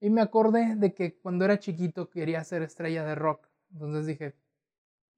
Y 0.00 0.10
me 0.10 0.22
acordé 0.22 0.74
de 0.76 0.94
que 0.94 1.18
cuando 1.18 1.44
era 1.44 1.58
chiquito 1.58 2.10
quería 2.10 2.42
ser 2.44 2.62
estrella 2.62 3.04
de 3.04 3.14
rock. 3.14 3.46
Entonces 3.72 4.06
dije, 4.06 4.34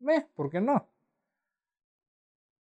eh, 0.08 0.26
¿por 0.34 0.50
qué 0.50 0.60
no? 0.60 0.88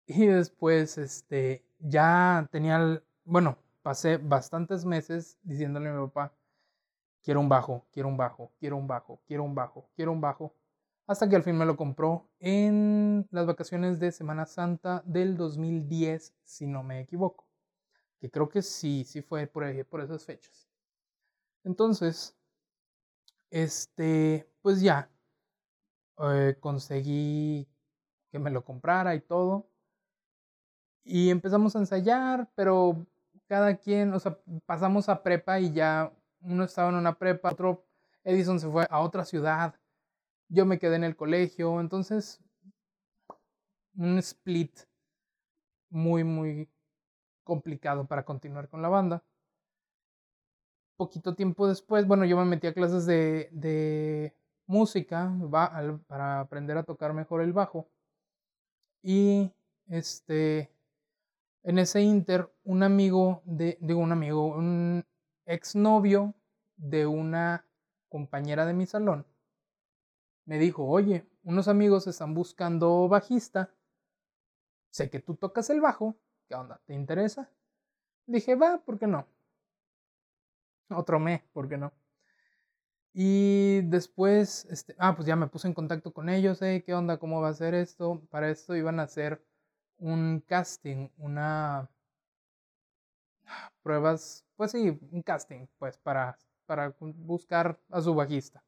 Y 0.07 0.27
después, 0.27 0.99
este, 0.99 1.65
ya 1.79 2.49
tenía, 2.51 3.03
bueno, 3.25 3.57
pasé 3.83 4.17
bastantes 4.17 4.85
meses 4.85 5.39
diciéndole 5.43 5.89
a 5.89 5.93
mi 5.93 6.07
papá, 6.07 6.35
quiero 7.23 7.41
un 7.41 7.49
bajo, 7.49 7.87
quiero 7.93 8.09
un 8.09 8.17
bajo, 8.17 8.53
quiero 8.59 8.77
un 8.77 8.87
bajo, 8.87 9.21
quiero 9.27 9.45
un 9.45 9.55
bajo, 9.55 9.91
quiero 9.95 10.13
un 10.13 10.21
bajo. 10.21 10.55
Hasta 11.07 11.29
que 11.29 11.37
al 11.37 11.43
fin 11.43 11.57
me 11.57 11.67
lo 11.67 11.77
compró 11.77 12.29
en 12.39 13.27
las 13.31 13.47
vacaciones 13.47 13.99
de 13.99 14.13
Semana 14.13 14.47
Santa 14.47 15.03
del 15.05 15.37
2010, 15.37 16.35
si 16.45 16.67
no 16.67 16.83
me 16.83 17.01
equivoco. 17.01 17.47
Que 18.21 18.31
creo 18.31 18.49
que 18.49 18.63
sí, 18.63 19.05
sí 19.05 19.21
fue 19.21 19.47
por, 19.47 19.65
ahí, 19.65 19.83
por 19.83 20.01
esas 20.01 20.25
fechas. 20.25 20.69
Entonces, 21.65 22.37
este, 23.51 24.49
pues 24.63 24.81
ya, 24.81 25.11
eh, 26.19 26.57
conseguí 26.61 27.69
que 28.31 28.39
me 28.39 28.51
lo 28.51 28.65
comprara 28.65 29.15
y 29.15 29.21
todo. 29.21 29.69
Y 31.05 31.31
empezamos 31.31 31.75
a 31.75 31.81
ensayar, 31.81 32.49
pero 32.55 33.07
cada 33.53 33.77
quien, 33.77 34.15
o 34.15 34.19
sea, 34.19 34.39
pasamos 34.65 35.11
a 35.11 35.23
prepa 35.23 35.61
y 35.61 35.75
ya 35.75 36.11
uno 36.41 36.65
estaba 36.65 36.89
en 36.89 36.95
una 36.95 37.19
prepa, 37.19 37.51
otro, 37.53 37.85
Edison 38.25 38.59
se 38.59 38.67
fue 38.67 38.87
a 38.89 39.01
otra 39.01 39.27
ciudad, 39.27 39.75
yo 40.49 40.65
me 40.65 40.79
quedé 40.79 40.97
en 40.97 41.05
el 41.05 41.17
colegio, 41.17 41.79
entonces, 41.79 42.41
un 43.95 44.17
split 44.17 44.75
muy, 45.91 46.25
muy 46.25 46.71
complicado 47.45 48.07
para 48.07 48.25
continuar 48.25 48.71
con 48.71 48.81
la 48.81 48.89
banda 48.89 49.23
poquito 50.97 51.35
tiempo 51.35 51.69
después, 51.69 52.07
bueno, 52.07 52.25
yo 52.25 52.39
me 52.39 52.47
metí 52.47 52.67
a 52.69 52.73
clases 52.73 53.05
de, 53.05 53.51
de 53.53 54.35
música 54.67 55.31
para 56.07 56.41
aprender 56.41 56.79
a 56.79 56.85
tocar 56.85 57.13
mejor 57.13 57.43
el 57.43 57.53
bajo. 57.53 57.91
Y 59.03 59.53
este, 59.89 60.71
en 61.63 61.79
ese 61.79 62.03
inter, 62.03 62.53
un 62.65 62.83
amigo 62.83 63.43
de, 63.45 63.79
digo 63.81 64.01
un 64.01 64.13
amigo, 64.13 64.47
un 64.47 65.05
exnovio 65.47 66.35
de 66.77 67.07
una 67.07 67.67
compañera 68.09 68.67
de 68.67 68.75
mi 68.75 68.87
salón, 68.87 69.27
me 70.45 70.59
dijo, 70.59 70.85
oye, 70.85 71.27
unos 71.45 71.69
amigos 71.69 72.07
están 72.07 72.35
buscando 72.35 73.09
bajista, 73.09 73.75
sé 74.91 75.09
que 75.09 75.21
tú 75.21 75.37
tocas 75.37 75.71
el 75.71 75.81
bajo, 75.81 76.17
¿qué 76.49 76.55
onda? 76.55 76.81
¿Te 76.85 76.95
interesa? 76.95 77.51
Dije, 78.27 78.55
va, 78.57 78.79
¿por 78.79 78.99
qué 78.99 79.07
no? 79.07 79.27
Otro 80.91 81.19
me, 81.19 81.45
¿por 81.53 81.69
qué 81.69 81.79
no? 81.79 81.93
Y 83.15 83.83
después, 83.83 84.65
este, 84.67 84.95
ah, 84.99 85.15
pues 85.15 85.27
ya 85.27 85.37
me 85.37 85.47
puse 85.47 85.69
en 85.69 85.75
contacto 85.75 86.13
con 86.13 86.29
ellos, 86.29 86.63
¿eh? 86.63 86.83
¿Qué 86.85 86.95
onda? 86.95 87.19
¿Cómo 87.19 87.41
va 87.41 87.49
a 87.49 87.55
ser 87.55 87.75
esto? 87.75 88.23
Para 88.31 88.51
esto 88.51 88.75
iban 88.75 89.01
a 89.01 89.05
hacer 89.05 89.45
un 90.03 90.41
casting, 90.47 91.09
una 91.17 91.89
pruebas, 93.83 94.45
pues 94.57 94.73
sí, 94.73 94.99
un 95.11 95.23
casting, 95.23 95.67
pues 95.79 95.97
para, 95.99 96.37
para 96.67 96.95
buscar 96.99 97.79
a 97.91 98.01
su 98.01 98.15
bajista. 98.15 98.63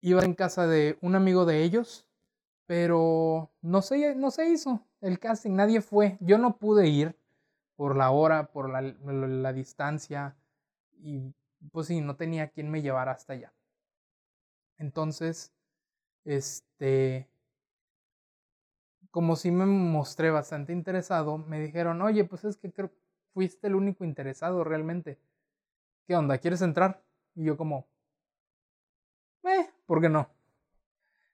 Iba 0.00 0.24
en 0.24 0.34
casa 0.34 0.66
de 0.66 0.98
un 1.02 1.14
amigo 1.14 1.44
de 1.44 1.62
ellos, 1.62 2.06
pero 2.66 3.50
no 3.60 3.82
se, 3.82 4.14
no 4.14 4.30
se 4.30 4.48
hizo 4.48 4.86
el 5.02 5.18
casting, 5.18 5.52
nadie 5.52 5.82
fue. 5.82 6.16
Yo 6.20 6.38
no 6.38 6.56
pude 6.56 6.88
ir 6.88 7.18
por 7.76 7.96
la 7.96 8.10
hora, 8.10 8.50
por 8.52 8.70
la, 8.70 8.80
la 8.80 9.52
distancia 9.52 10.36
y 10.92 11.34
pues 11.72 11.88
sí, 11.88 12.00
no 12.00 12.16
tenía 12.16 12.48
quien 12.48 12.70
me 12.70 12.80
llevara 12.80 13.12
hasta 13.12 13.34
allá. 13.34 13.52
Entonces, 14.78 15.52
este, 16.24 17.29
como 19.10 19.36
si 19.36 19.50
me 19.50 19.66
mostré 19.66 20.30
bastante 20.30 20.72
interesado, 20.72 21.38
me 21.38 21.60
dijeron, 21.60 22.02
oye, 22.02 22.24
pues 22.24 22.44
es 22.44 22.56
que 22.56 22.72
creo 22.72 22.90
fuiste 23.32 23.68
el 23.68 23.74
único 23.74 24.04
interesado 24.04 24.64
realmente. 24.64 25.18
¿Qué 26.06 26.16
onda? 26.16 26.38
¿Quieres 26.38 26.62
entrar? 26.62 27.02
Y 27.34 27.44
yo 27.44 27.56
como, 27.56 27.86
eh, 29.44 29.70
¿por 29.86 30.00
qué 30.00 30.08
no? 30.08 30.28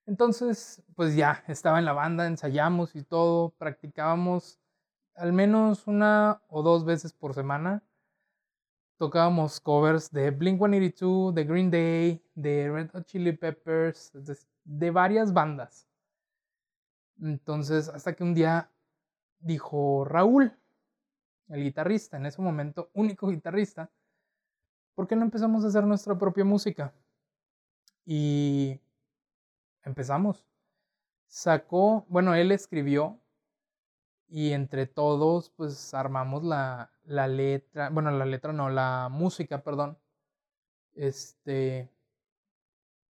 Entonces, 0.06 0.82
pues 0.94 1.16
ya, 1.16 1.42
estaba 1.48 1.78
en 1.78 1.84
la 1.84 1.92
banda, 1.92 2.26
ensayamos 2.26 2.94
y 2.94 3.02
todo, 3.02 3.50
practicábamos 3.58 4.60
al 5.16 5.32
menos 5.32 5.86
una 5.86 6.42
o 6.48 6.62
dos 6.62 6.84
veces 6.84 7.12
por 7.12 7.34
semana. 7.34 7.82
Tocábamos 8.98 9.60
covers 9.60 10.10
de 10.10 10.30
Blink 10.30 10.58
182, 10.58 11.34
de 11.34 11.44
Green 11.44 11.70
Day, 11.70 12.22
de 12.34 12.70
Red 12.70 12.90
Hot 12.92 13.04
Chili 13.06 13.32
Peppers, 13.32 14.12
de, 14.64 14.90
varias 14.90 15.32
bandas. 15.32 15.86
Entonces, 17.20 17.88
hasta 17.88 18.14
que 18.14 18.22
un 18.22 18.34
día 18.34 18.70
dijo 19.38 20.04
Raúl, 20.04 20.52
el 21.48 21.62
guitarrista, 21.62 22.16
en 22.16 22.26
ese 22.26 22.42
momento 22.42 22.90
único 22.94 23.28
guitarrista, 23.28 23.90
¿por 24.94 25.06
qué 25.06 25.16
no 25.16 25.22
empezamos 25.22 25.64
a 25.64 25.68
hacer 25.68 25.84
nuestra 25.84 26.18
propia 26.18 26.44
música? 26.44 26.92
Y 28.04 28.80
empezamos. 29.84 30.46
Sacó, 31.28 32.04
bueno, 32.08 32.34
él 32.34 32.52
escribió 32.52 33.20
y 34.28 34.52
entre 34.52 34.86
todos 34.86 35.50
pues 35.50 35.94
armamos 35.94 36.44
la, 36.44 36.90
la 37.04 37.28
letra, 37.28 37.90
bueno, 37.90 38.10
la 38.10 38.26
letra 38.26 38.52
no, 38.52 38.70
la 38.70 39.08
música, 39.10 39.62
perdón. 39.62 39.98
Este, 40.94 41.90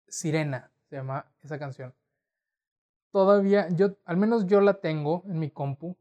Sirena 0.08 0.72
se 0.90 0.98
llama 0.98 1.26
esa 1.42 1.58
canción. 1.58 1.94
Todavía, 3.12 3.68
yo, 3.70 3.98
al 4.06 4.18
menos 4.18 4.46
yo 4.48 4.62
la 4.62 4.76
tengo 4.76 5.24
en 5.28 5.40
mi 5.40 5.50
compu 5.50 5.98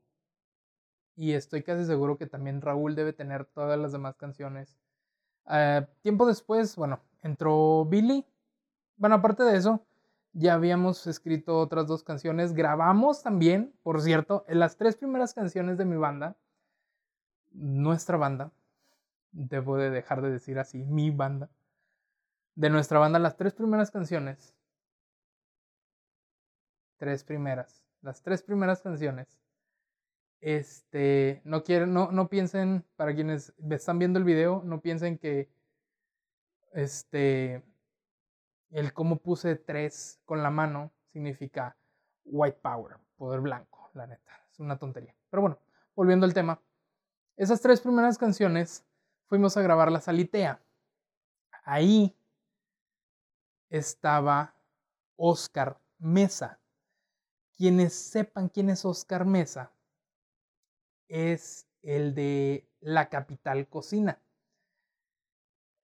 y 1.16 1.32
estoy 1.34 1.62
casi 1.62 1.84
seguro 1.84 2.16
que 2.16 2.26
también 2.26 2.62
Raúl 2.62 2.94
debe 2.94 3.12
tener 3.12 3.44
todas 3.44 3.78
las 3.78 3.92
demás 3.92 4.16
canciones. 4.16 4.78
Eh, 5.50 5.86
tiempo 6.02 6.26
después, 6.26 6.76
bueno, 6.76 7.00
entró 7.22 7.84
Billy. 7.84 8.24
Bueno, 8.96 9.16
aparte 9.16 9.42
de 9.42 9.56
eso, 9.56 9.84
ya 10.32 10.54
habíamos 10.54 11.06
escrito 11.06 11.58
otras 11.58 11.86
dos 11.86 12.04
canciones. 12.04 12.54
Grabamos 12.54 13.22
también, 13.22 13.74
por 13.82 14.00
cierto, 14.00 14.44
las 14.48 14.76
tres 14.76 14.96
primeras 14.96 15.34
canciones 15.34 15.76
de 15.76 15.84
mi 15.84 15.96
banda, 15.96 16.36
nuestra 17.52 18.16
banda, 18.16 18.52
debo 19.32 19.76
de 19.76 19.90
dejar 19.90 20.22
de 20.22 20.30
decir 20.30 20.58
así, 20.58 20.84
mi 20.84 21.10
banda, 21.10 21.50
de 22.54 22.70
nuestra 22.70 22.98
banda, 22.98 23.18
las 23.18 23.36
tres 23.36 23.54
primeras 23.54 23.90
canciones, 23.90 24.54
tres 27.00 27.24
primeras, 27.24 27.82
las 28.02 28.22
tres 28.22 28.42
primeras 28.42 28.82
canciones 28.82 29.40
este, 30.42 31.40
no 31.44 31.62
quieren, 31.64 31.94
no, 31.94 32.12
no 32.12 32.28
piensen, 32.28 32.84
para 32.96 33.14
quienes 33.14 33.54
están 33.70 33.98
viendo 33.98 34.18
el 34.18 34.24
video, 34.26 34.62
no 34.64 34.82
piensen 34.82 35.16
que, 35.16 35.50
este, 36.72 37.64
el 38.70 38.92
cómo 38.92 39.16
puse 39.16 39.56
tres 39.56 40.20
con 40.26 40.42
la 40.42 40.50
mano 40.50 40.92
significa 41.06 41.74
white 42.24 42.58
power, 42.62 42.98
poder 43.16 43.40
blanco, 43.40 43.90
la 43.94 44.06
neta, 44.06 44.44
es 44.52 44.60
una 44.60 44.78
tontería. 44.78 45.14
Pero 45.30 45.40
bueno, 45.40 45.58
volviendo 45.96 46.26
al 46.26 46.34
tema, 46.34 46.60
esas 47.36 47.62
tres 47.62 47.80
primeras 47.80 48.18
canciones 48.18 48.84
fuimos 49.26 49.56
a 49.56 49.62
grabar 49.62 49.90
la 49.90 50.02
Salitea. 50.02 50.60
Ahí 51.64 52.14
estaba 53.70 54.54
Oscar 55.16 55.78
Mesa. 55.98 56.60
Quienes 57.60 57.92
sepan 57.92 58.48
quién 58.48 58.70
es 58.70 58.86
Oscar 58.86 59.26
Mesa, 59.26 59.70
es 61.08 61.68
el 61.82 62.14
de 62.14 62.66
La 62.80 63.10
Capital 63.10 63.68
Cocina. 63.68 64.18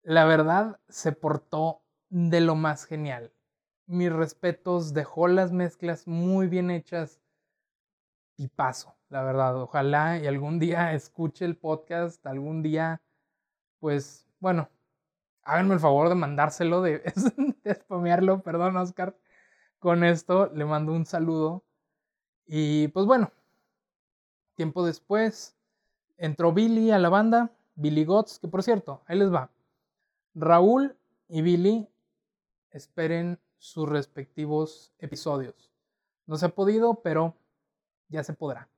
La 0.02 0.24
verdad, 0.24 0.80
se 0.88 1.12
portó 1.12 1.82
de 2.08 2.40
lo 2.40 2.54
más 2.54 2.86
genial. 2.86 3.30
Mis 3.84 4.10
respetos, 4.10 4.94
dejó 4.94 5.28
las 5.28 5.52
mezclas 5.52 6.06
muy 6.06 6.46
bien 6.46 6.70
hechas 6.70 7.20
y 8.38 8.48
paso, 8.48 8.96
la 9.10 9.22
verdad. 9.22 9.60
Ojalá 9.60 10.16
y 10.16 10.26
algún 10.26 10.58
día 10.58 10.92
escuche 10.94 11.44
el 11.44 11.58
podcast, 11.58 12.26
algún 12.26 12.62
día, 12.62 13.02
pues, 13.80 14.26
bueno, 14.40 14.70
háganme 15.42 15.74
el 15.74 15.80
favor 15.80 16.08
de 16.08 16.14
mandárselo, 16.14 16.80
de, 16.80 17.00
de 17.64 17.74
spamearlo, 17.74 18.42
perdón, 18.42 18.78
Oscar. 18.78 19.14
Con 19.78 20.04
esto 20.04 20.50
le 20.54 20.64
mando 20.64 20.92
un 20.94 21.04
saludo. 21.04 21.65
Y 22.46 22.88
pues 22.88 23.06
bueno, 23.06 23.30
Tiempo 24.56 24.86
después 24.86 25.54
entró 26.16 26.50
Billy 26.52 26.90
a 26.90 26.98
la 26.98 27.10
banda, 27.10 27.52
Billy 27.74 28.06
Gotts, 28.06 28.38
que 28.38 28.48
por 28.48 28.62
cierto, 28.62 29.02
ahí 29.06 29.18
les 29.18 29.32
va. 29.32 29.50
Raúl 30.34 30.96
y 31.28 31.42
Billy 31.42 31.86
esperen 32.70 33.38
sus 33.58 33.86
respectivos 33.86 34.94
episodios. 34.98 35.70
No 36.24 36.38
se 36.38 36.46
ha 36.46 36.48
podido, 36.48 37.02
pero 37.02 37.36
ya 38.08 38.24
se 38.24 38.32
podrá. 38.32 38.68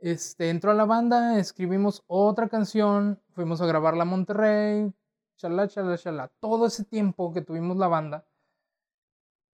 Este, 0.00 0.50
entró 0.50 0.72
a 0.72 0.74
la 0.74 0.84
banda, 0.84 1.38
escribimos 1.38 2.02
otra 2.08 2.48
canción, 2.48 3.20
fuimos 3.30 3.60
a 3.60 3.66
grabarla 3.66 4.02
a 4.02 4.06
Monterrey, 4.06 4.92
chala, 5.36 5.68
chala, 5.68 5.96
chala. 5.96 6.28
Todo 6.40 6.66
ese 6.66 6.84
tiempo 6.84 7.32
que 7.32 7.42
tuvimos 7.42 7.76
la 7.76 7.86
banda 7.86 8.26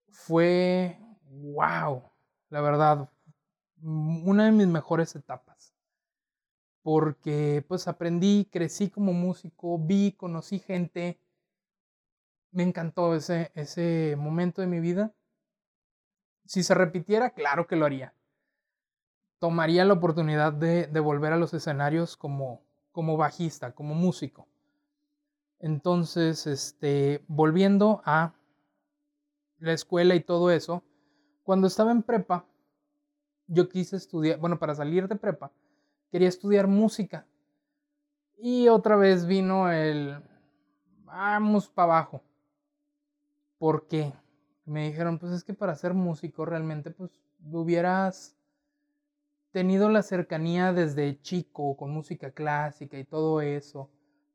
fue 0.08 0.98
wow, 1.28 2.02
la 2.48 2.60
verdad, 2.60 3.10
una 3.82 4.44
de 4.44 4.52
mis 4.52 4.66
mejores 4.66 5.14
etapas. 5.16 5.74
Porque 6.82 7.64
pues 7.66 7.88
aprendí, 7.88 8.48
crecí 8.50 8.90
como 8.90 9.12
músico, 9.12 9.78
vi, 9.78 10.12
conocí 10.12 10.58
gente. 10.60 11.18
Me 12.52 12.62
encantó 12.62 13.14
ese, 13.14 13.50
ese 13.54 14.14
momento 14.16 14.60
de 14.60 14.68
mi 14.68 14.78
vida. 14.78 15.12
Si 16.44 16.62
se 16.62 16.74
repitiera, 16.74 17.30
claro 17.30 17.66
que 17.66 17.76
lo 17.76 17.86
haría. 17.86 18.14
Tomaría 19.40 19.84
la 19.84 19.94
oportunidad 19.94 20.52
de, 20.52 20.86
de 20.86 21.00
volver 21.00 21.32
a 21.32 21.36
los 21.36 21.52
escenarios 21.54 22.16
como, 22.16 22.62
como 22.92 23.16
bajista, 23.16 23.74
como 23.74 23.94
músico. 23.94 24.46
Entonces, 25.58 26.46
este, 26.46 27.24
volviendo 27.26 28.00
a 28.04 28.34
la 29.58 29.72
escuela 29.72 30.14
y 30.14 30.20
todo 30.20 30.50
eso, 30.50 30.84
cuando 31.46 31.68
estaba 31.68 31.92
en 31.92 32.02
prepa, 32.02 32.44
yo 33.46 33.68
quise 33.68 33.94
estudiar, 33.94 34.40
bueno, 34.40 34.58
para 34.58 34.74
salir 34.74 35.06
de 35.06 35.14
prepa, 35.14 35.52
quería 36.10 36.28
estudiar 36.28 36.66
música. 36.66 37.24
Y 38.36 38.66
otra 38.66 38.96
vez 38.96 39.26
vino 39.26 39.70
el, 39.70 40.18
vamos 41.04 41.68
para 41.68 41.84
abajo. 41.84 42.20
¿Por 43.58 43.86
qué? 43.86 44.12
Me 44.64 44.88
dijeron, 44.88 45.20
pues 45.20 45.32
es 45.32 45.44
que 45.44 45.54
para 45.54 45.76
ser 45.76 45.94
músico 45.94 46.44
realmente, 46.44 46.90
pues 46.90 47.12
hubieras 47.52 48.36
tenido 49.52 49.88
la 49.88 50.02
cercanía 50.02 50.72
desde 50.72 51.22
chico 51.22 51.76
con 51.76 51.92
música 51.92 52.32
clásica 52.32 52.98
y 52.98 53.04
todo 53.04 53.40
eso. 53.40 53.88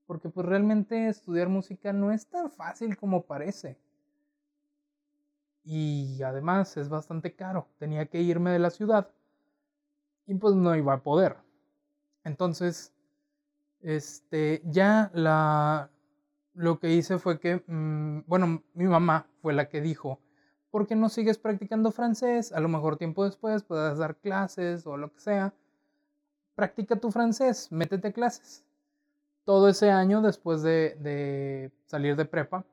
Porque 0.08 0.30
pues 0.30 0.48
realmente 0.48 1.10
estudiar 1.10 1.50
música 1.50 1.92
no 1.92 2.14
es 2.14 2.26
tan 2.28 2.50
fácil 2.50 2.96
como 2.96 3.26
parece 3.26 3.78
y 5.64 6.22
además 6.24 6.78
es 6.78 6.90
bastante 6.90 7.36
caro. 7.36 7.68
Tenía 7.80 8.06
que 8.08 8.22
irme 8.22 8.52
de 8.52 8.60
la 8.60 8.70
ciudad 8.72 9.10
y 10.28 10.36
pues 10.36 10.56
no 10.56 10.76
iba 10.76 10.94
a 10.94 11.04
poder. 11.04 11.38
Entonces, 12.24 12.94
este, 13.82 14.62
ya 14.66 15.12
la, 15.14 15.90
lo 16.54 16.80
que 16.80 16.92
hice 16.92 17.20
fue 17.20 17.40
que, 17.40 17.64
mm, 17.68 18.26
bueno, 18.28 18.64
mi 18.74 18.86
mamá 18.86 19.28
fue 19.42 19.54
la 19.54 19.70
que 19.70 19.82
dijo, 19.82 20.20
¿por 20.72 20.88
qué 20.88 20.96
no 20.96 21.10
sigues 21.10 21.38
practicando 21.38 21.92
francés? 21.92 22.52
A 22.54 22.60
lo 22.60 22.70
mejor 22.70 22.98
tiempo 22.98 23.26
después 23.26 23.64
puedas 23.64 23.98
dar 23.98 24.18
clases 24.18 24.88
o 24.88 24.98
lo 24.98 25.14
que 25.14 25.20
sea. 25.22 25.54
practica 26.56 26.96
tu 26.96 27.12
francés, 27.12 27.72
métete 27.72 28.10
a 28.10 28.14
clases. 28.14 28.64
Todo 29.46 29.70
ese 29.70 29.92
año 29.92 30.22
después 30.22 30.62
de, 30.64 30.96
de 31.00 31.72
salir 31.86 32.16
de 32.16 32.26
prepa, 32.26 32.66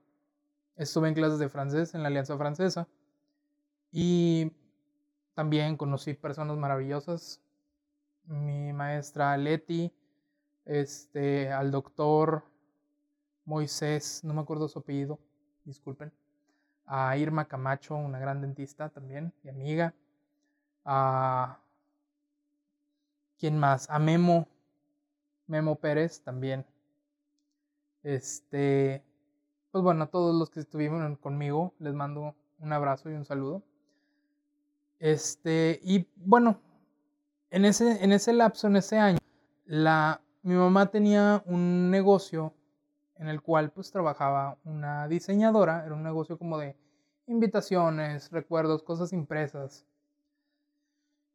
estuve 0.78 1.08
en 1.08 1.14
clases 1.14 1.38
de 1.38 1.48
francés 1.48 1.94
en 1.94 2.02
la 2.02 2.08
Alianza 2.08 2.38
Francesa 2.38 2.88
y 3.90 4.52
también 5.34 5.76
conocí 5.76 6.14
personas 6.14 6.56
maravillosas. 6.56 7.40
Mi 8.24 8.72
maestra 8.72 9.36
Leti, 9.36 9.92
este, 10.64 11.50
al 11.52 11.70
doctor 11.70 12.44
Moisés, 13.44 14.22
no 14.24 14.34
me 14.34 14.40
acuerdo 14.40 14.68
su 14.68 14.78
apellido, 14.78 15.18
disculpen. 15.64 16.12
A 16.86 17.16
Irma 17.16 17.46
Camacho, 17.46 17.96
una 17.96 18.18
gran 18.18 18.40
dentista 18.40 18.88
también 18.88 19.32
y 19.42 19.48
amiga. 19.48 19.94
A. 20.84 21.58
¿Quién 23.38 23.58
más? 23.58 23.88
A 23.90 23.98
Memo. 23.98 24.48
Memo 25.46 25.76
Pérez 25.76 26.22
también. 26.22 26.64
Este. 28.02 29.07
Pues 29.70 29.84
bueno, 29.84 30.04
a 30.04 30.06
todos 30.06 30.34
los 30.34 30.50
que 30.50 30.60
estuvieron 30.60 31.16
conmigo 31.16 31.74
les 31.78 31.94
mando 31.94 32.34
un 32.58 32.72
abrazo 32.72 33.10
y 33.10 33.14
un 33.14 33.24
saludo. 33.24 33.62
Este, 34.98 35.78
y 35.82 36.08
bueno, 36.16 36.60
en 37.50 37.64
ese, 37.64 38.02
en 38.02 38.12
ese 38.12 38.32
lapso, 38.32 38.66
en 38.66 38.76
ese 38.76 38.98
año, 38.98 39.18
la, 39.66 40.22
mi 40.42 40.54
mamá 40.54 40.90
tenía 40.90 41.42
un 41.46 41.90
negocio 41.90 42.54
en 43.16 43.28
el 43.28 43.42
cual 43.42 43.70
pues 43.70 43.90
trabajaba 43.90 44.56
una 44.64 45.06
diseñadora, 45.06 45.84
era 45.84 45.94
un 45.94 46.02
negocio 46.02 46.38
como 46.38 46.56
de 46.58 46.76
invitaciones, 47.26 48.30
recuerdos, 48.30 48.82
cosas 48.82 49.12
impresas. 49.12 49.84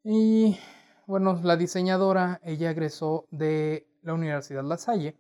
Y 0.04 0.58
bueno, 1.06 1.40
la 1.44 1.56
diseñadora, 1.56 2.42
ella 2.44 2.72
egresó 2.72 3.28
de 3.32 3.88
la 4.02 4.14
Universidad 4.14 4.64
La 4.64 4.78
Salle 4.78 5.16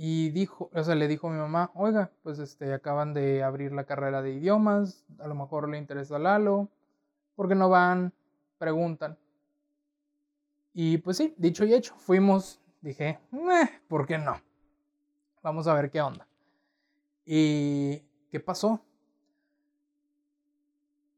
y 0.00 0.30
dijo, 0.30 0.70
o 0.72 0.84
sea, 0.84 0.94
le 0.94 1.08
dijo 1.08 1.26
a 1.26 1.32
mi 1.32 1.38
mamá, 1.38 1.72
oiga, 1.74 2.12
pues 2.22 2.38
este, 2.38 2.72
acaban 2.72 3.14
de 3.14 3.42
abrir 3.42 3.72
la 3.72 3.82
carrera 3.82 4.22
de 4.22 4.32
idiomas, 4.32 5.04
a 5.18 5.26
lo 5.26 5.34
mejor 5.34 5.68
le 5.68 5.76
interesa 5.76 6.14
a 6.14 6.18
Lalo, 6.20 6.68
¿por 7.34 7.48
qué 7.48 7.56
no 7.56 7.68
van? 7.68 8.12
Preguntan. 8.58 9.18
Y 10.72 10.98
pues 10.98 11.16
sí, 11.16 11.34
dicho 11.36 11.64
y 11.64 11.74
hecho, 11.74 11.96
fuimos, 11.96 12.60
dije, 12.80 13.18
eh, 13.32 13.70
¿por 13.88 14.06
qué 14.06 14.18
no? 14.18 14.40
Vamos 15.42 15.66
a 15.66 15.74
ver 15.74 15.90
qué 15.90 16.00
onda. 16.00 16.28
¿Y 17.26 18.00
qué 18.30 18.38
pasó? 18.38 18.80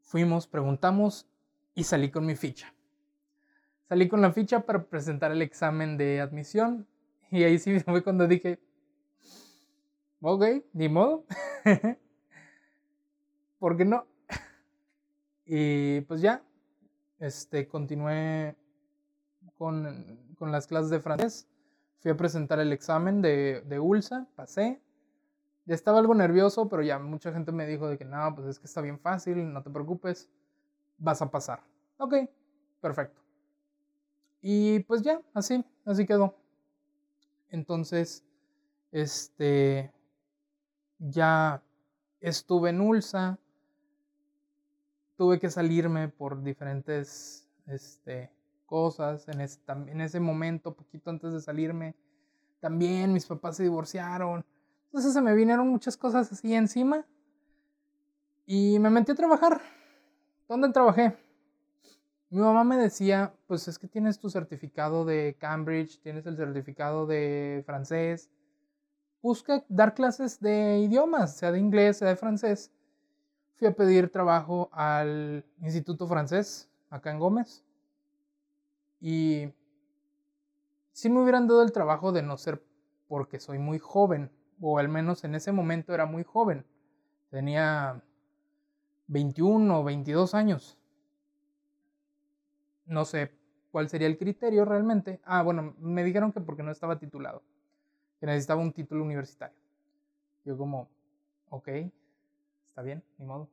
Fuimos, 0.00 0.46
preguntamos 0.46 1.28
y 1.74 1.84
salí 1.84 2.10
con 2.10 2.24
mi 2.24 2.34
ficha. 2.34 2.72
Salí 3.90 4.08
con 4.08 4.22
la 4.22 4.32
ficha 4.32 4.60
para 4.60 4.84
presentar 4.84 5.32
el 5.32 5.42
examen 5.42 5.98
de 5.98 6.22
admisión 6.22 6.86
y 7.30 7.44
ahí 7.44 7.58
sí 7.58 7.78
fue 7.80 8.02
cuando 8.02 8.26
dije, 8.26 8.58
Ok, 10.22 10.44
ni 10.74 10.88
modo. 10.88 11.24
¿Por 13.58 13.76
qué 13.76 13.86
no? 13.86 14.04
y 15.46 16.02
pues 16.02 16.20
ya, 16.20 16.42
este, 17.18 17.66
continué 17.66 18.54
con, 19.56 20.34
con, 20.38 20.52
las 20.52 20.66
clases 20.66 20.90
de 20.90 21.00
francés. 21.00 21.48
Fui 22.00 22.10
a 22.10 22.16
presentar 22.16 22.60
el 22.60 22.72
examen 22.72 23.22
de, 23.22 23.62
de 23.62 23.80
ULSA, 23.80 24.26
pasé. 24.36 24.80
Ya 25.64 25.74
estaba 25.74 25.98
algo 25.98 26.14
nervioso, 26.14 26.68
pero 26.68 26.82
ya 26.82 26.98
mucha 26.98 27.32
gente 27.32 27.50
me 27.52 27.66
dijo 27.66 27.88
de 27.88 27.96
que 27.96 28.04
no, 28.04 28.34
pues 28.34 28.46
es 28.46 28.58
que 28.58 28.66
está 28.66 28.82
bien 28.82 28.98
fácil, 28.98 29.50
no 29.52 29.62
te 29.62 29.70
preocupes, 29.70 30.28
vas 30.98 31.22
a 31.22 31.30
pasar. 31.30 31.62
Ok, 31.96 32.14
perfecto. 32.80 33.22
Y 34.42 34.80
pues 34.80 35.00
ya, 35.00 35.20
así, 35.32 35.64
así 35.86 36.06
quedó. 36.06 36.34
Entonces, 37.50 38.24
este, 38.92 39.92
ya 41.00 41.62
estuve 42.20 42.70
en 42.70 42.80
Ulsa, 42.80 43.38
tuve 45.16 45.40
que 45.40 45.50
salirme 45.50 46.08
por 46.08 46.42
diferentes 46.42 47.48
este, 47.66 48.30
cosas 48.66 49.28
en 49.28 49.40
ese, 49.40 49.58
en 49.68 50.00
ese 50.00 50.20
momento, 50.20 50.74
poquito 50.74 51.10
antes 51.10 51.32
de 51.32 51.40
salirme. 51.40 51.94
También 52.60 53.12
mis 53.12 53.26
papás 53.26 53.56
se 53.56 53.64
divorciaron. 53.64 54.44
Entonces 54.86 55.12
se 55.12 55.20
me 55.20 55.34
vinieron 55.34 55.68
muchas 55.68 55.96
cosas 55.96 56.30
así 56.32 56.54
encima. 56.54 57.06
Y 58.46 58.78
me 58.78 58.90
metí 58.90 59.12
a 59.12 59.14
trabajar. 59.14 59.60
¿Dónde 60.48 60.70
trabajé? 60.70 61.16
Mi 62.30 62.40
mamá 62.40 62.62
me 62.64 62.76
decía, 62.76 63.34
pues 63.46 63.66
es 63.66 63.78
que 63.78 63.88
tienes 63.88 64.18
tu 64.18 64.30
certificado 64.30 65.04
de 65.04 65.36
Cambridge, 65.38 66.00
tienes 66.00 66.26
el 66.26 66.36
certificado 66.36 67.06
de 67.06 67.62
francés, 67.66 68.30
busca 69.22 69.64
dar 69.68 69.94
clases 69.94 70.40
de 70.40 70.78
idiomas, 70.78 71.36
sea 71.36 71.52
de 71.52 71.58
inglés, 71.58 71.98
sea 71.98 72.08
de 72.08 72.16
francés. 72.16 72.72
Fui 73.56 73.68
a 73.68 73.74
pedir 73.74 74.10
trabajo 74.10 74.70
al 74.72 75.44
Instituto 75.60 76.06
Francés, 76.06 76.70
acá 76.88 77.10
en 77.10 77.18
Gómez. 77.18 77.62
Y 79.00 79.52
si 80.92 81.10
me 81.10 81.20
hubieran 81.20 81.46
dado 81.46 81.62
el 81.62 81.72
trabajo 81.72 82.12
de 82.12 82.22
no 82.22 82.36
ser 82.36 82.64
porque 83.08 83.40
soy 83.40 83.58
muy 83.58 83.78
joven, 83.78 84.30
o 84.60 84.78
al 84.78 84.88
menos 84.88 85.24
en 85.24 85.34
ese 85.34 85.52
momento 85.52 85.92
era 85.92 86.06
muy 86.06 86.24
joven. 86.24 86.64
Tenía 87.30 88.02
21 89.08 89.80
o 89.80 89.84
22 89.84 90.34
años. 90.34 90.78
No 92.86 93.04
sé 93.04 93.32
cuál 93.70 93.88
sería 93.88 94.06
el 94.08 94.18
criterio 94.18 94.64
realmente. 94.64 95.20
Ah, 95.24 95.42
bueno, 95.42 95.74
me 95.78 96.02
dijeron 96.02 96.32
que 96.32 96.40
porque 96.40 96.62
no 96.62 96.70
estaba 96.70 96.98
titulado 96.98 97.42
que 98.20 98.26
necesitaba 98.26 98.60
un 98.60 98.72
título 98.72 99.02
universitario. 99.02 99.56
Yo 100.44 100.56
como, 100.56 100.88
ok, 101.48 101.68
está 102.68 102.82
bien, 102.82 103.02
ni 103.18 103.24
modo. 103.24 103.48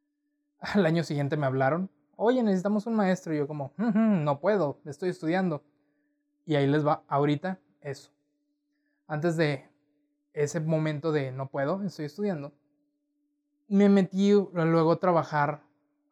Al 0.60 0.84
año 0.84 1.02
siguiente 1.02 1.36
me 1.36 1.46
hablaron, 1.46 1.90
oye, 2.16 2.42
necesitamos 2.42 2.86
un 2.86 2.94
maestro. 2.94 3.34
Y 3.34 3.38
yo 3.38 3.48
como, 3.48 3.72
no 3.78 4.40
puedo, 4.40 4.78
estoy 4.84 5.08
estudiando. 5.08 5.64
Y 6.44 6.54
ahí 6.54 6.66
les 6.66 6.86
va 6.86 7.02
ahorita 7.08 7.58
eso. 7.80 8.12
Antes 9.06 9.36
de 9.36 9.68
ese 10.34 10.60
momento 10.60 11.12
de 11.12 11.32
no 11.32 11.48
puedo, 11.48 11.82
estoy 11.82 12.04
estudiando, 12.04 12.52
me 13.68 13.88
metí 13.88 14.32
luego 14.32 14.92
a 14.92 15.00
trabajar 15.00 15.62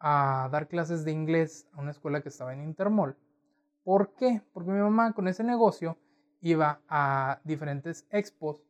a 0.00 0.48
dar 0.50 0.68
clases 0.68 1.04
de 1.04 1.12
inglés 1.12 1.66
a 1.72 1.80
una 1.80 1.90
escuela 1.90 2.22
que 2.22 2.28
estaba 2.28 2.52
en 2.52 2.62
Intermol. 2.62 3.16
¿Por 3.84 4.14
qué? 4.14 4.42
Porque 4.52 4.70
mi 4.70 4.78
mamá 4.78 5.12
con 5.12 5.28
ese 5.28 5.42
negocio 5.42 5.98
iba 6.40 6.80
a 6.88 7.40
diferentes 7.44 8.06
expos 8.10 8.68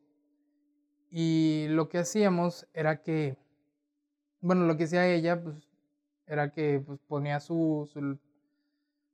y 1.11 1.67
lo 1.69 1.89
que 1.89 1.99
hacíamos 1.99 2.67
era 2.73 3.01
que, 3.01 3.37
bueno, 4.41 4.65
lo 4.65 4.77
que 4.77 4.83
hacía 4.83 5.07
ella, 5.07 5.41
pues, 5.41 5.55
era 6.27 6.51
que 6.51 6.81
pues, 6.85 6.99
ponía 7.07 7.39
su, 7.39 7.89
su, 7.91 8.17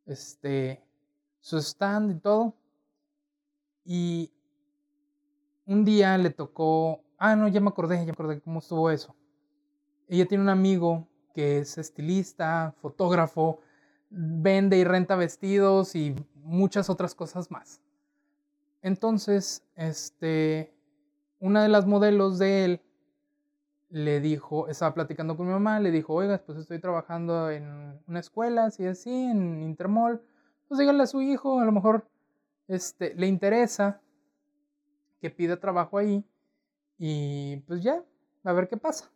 este, 0.06 0.84
su 1.40 1.58
stand 1.58 2.12
y 2.12 2.20
todo. 2.20 2.54
Y 3.86 4.32
un 5.66 5.86
día 5.86 6.18
le 6.18 6.32
tocó, 6.32 7.02
ah, 7.18 7.36
no, 7.36 7.48
ya 7.48 7.62
me 7.62 7.70
acordé, 7.70 7.98
ya 7.98 8.06
me 8.06 8.12
acordé 8.12 8.42
cómo 8.42 8.60
estuvo 8.60 8.90
eso. 8.90 9.16
Ella 10.10 10.28
tiene 10.28 10.44
un 10.44 10.50
amigo 10.50 11.08
que 11.34 11.60
es 11.60 11.78
estilista, 11.78 12.76
fotógrafo, 12.82 13.62
vende 14.10 14.78
y 14.78 14.84
renta 14.84 15.16
vestidos 15.16 15.96
y 15.96 16.16
muchas 16.36 16.90
otras 16.90 17.16
cosas 17.16 17.50
más. 17.50 17.82
Entonces, 18.86 19.64
este, 19.74 20.72
una 21.40 21.64
de 21.64 21.70
las 21.70 21.88
modelos 21.88 22.38
de 22.38 22.66
él 22.66 22.82
le 23.90 24.20
dijo, 24.20 24.68
estaba 24.68 24.94
platicando 24.94 25.36
con 25.36 25.48
mi 25.48 25.54
mamá, 25.54 25.80
le 25.80 25.90
dijo, 25.90 26.14
oiga, 26.14 26.38
pues 26.46 26.60
estoy 26.60 26.78
trabajando 26.80 27.50
en 27.50 28.00
una 28.06 28.20
escuela, 28.20 28.66
así 28.66 28.86
así, 28.86 29.10
en 29.10 29.64
Intermol, 29.64 30.22
pues 30.68 30.78
dígale 30.78 31.02
a 31.02 31.08
su 31.08 31.20
hijo, 31.24 31.60
a 31.60 31.66
lo 31.66 31.72
mejor 31.72 32.08
este, 32.68 33.16
le 33.16 33.26
interesa 33.26 34.02
que 35.20 35.32
pida 35.32 35.60
trabajo 35.60 35.98
ahí 35.98 36.24
y 37.00 37.58
pues 37.62 37.82
ya, 37.82 38.04
a 38.44 38.54
ver 38.54 38.68
qué 38.68 38.78
pasa. 38.78 39.10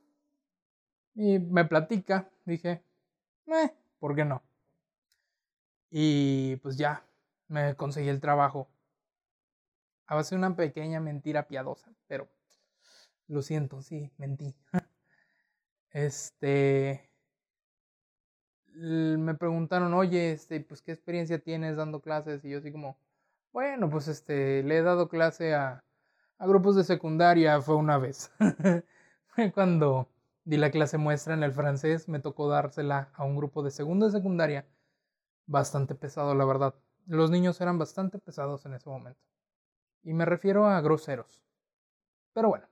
Y 1.14 1.38
me 1.38 1.64
platica, 1.64 2.28
dije, 2.44 2.82
eh, 3.46 3.72
¿por 4.00 4.16
qué 4.16 4.26
no? 4.26 4.42
Y 5.92 6.56
pues 6.56 6.76
ya, 6.76 7.06
me 7.48 7.76
conseguí 7.76 8.10
el 8.10 8.20
trabajo 8.20 8.68
a 10.10 10.16
base 10.16 10.34
de 10.34 10.40
una 10.40 10.56
pequeña 10.56 11.00
mentira 11.00 11.48
piadosa, 11.48 11.94
pero 12.08 12.28
lo 13.28 13.42
siento, 13.44 13.82
sí, 13.82 14.12
mentí. 14.18 14.56
Este, 15.92 17.10
me 18.76 19.34
preguntaron, 19.34 19.94
oye, 19.96 20.32
este, 20.32 20.62
pues, 20.62 20.84
¿qué 20.84 20.92
experiencia 20.92 21.40
tienes 21.40 21.78
dando 21.78 22.00
clases? 22.02 22.46
Y 22.46 22.52
yo 22.52 22.60
así 22.60 22.72
como, 22.72 23.00
bueno, 23.52 23.90
pues, 23.90 24.08
este, 24.08 24.62
le 24.64 24.78
he 24.78 24.82
dado 24.84 25.10
clase 25.10 25.56
a, 25.56 25.84
a 26.38 26.48
grupos 26.48 26.76
de 26.76 26.84
secundaria, 26.84 27.60
fue 27.62 27.76
una 27.76 27.98
vez. 27.98 28.32
fue 29.28 29.52
cuando 29.52 30.10
di 30.44 30.58
la 30.58 30.70
clase 30.72 31.00
muestra 31.00 31.34
en 31.34 31.44
el 31.44 31.54
francés, 31.54 32.08
me 32.08 32.20
tocó 32.20 32.50
dársela 32.50 33.10
a 33.16 33.26
un 33.26 33.36
grupo 33.36 33.64
de 33.64 33.72
segundo 33.72 34.06
de 34.06 34.12
secundaria, 34.12 34.68
bastante 35.48 35.96
pesado, 35.96 36.36
la 36.36 36.46
verdad. 36.46 36.76
los 37.08 37.32
niños 37.32 37.60
eran 37.62 37.80
bastante 37.80 38.20
pesados 38.20 38.66
en 38.68 38.76
ese 38.76 38.90
momento. 38.90 39.29
Y 40.04 40.14
me 40.14 40.26
refiero 40.26 40.66
a 40.68 40.82
groseros. 40.82 41.42
Pero 42.34 42.50
bueno. 42.50 42.68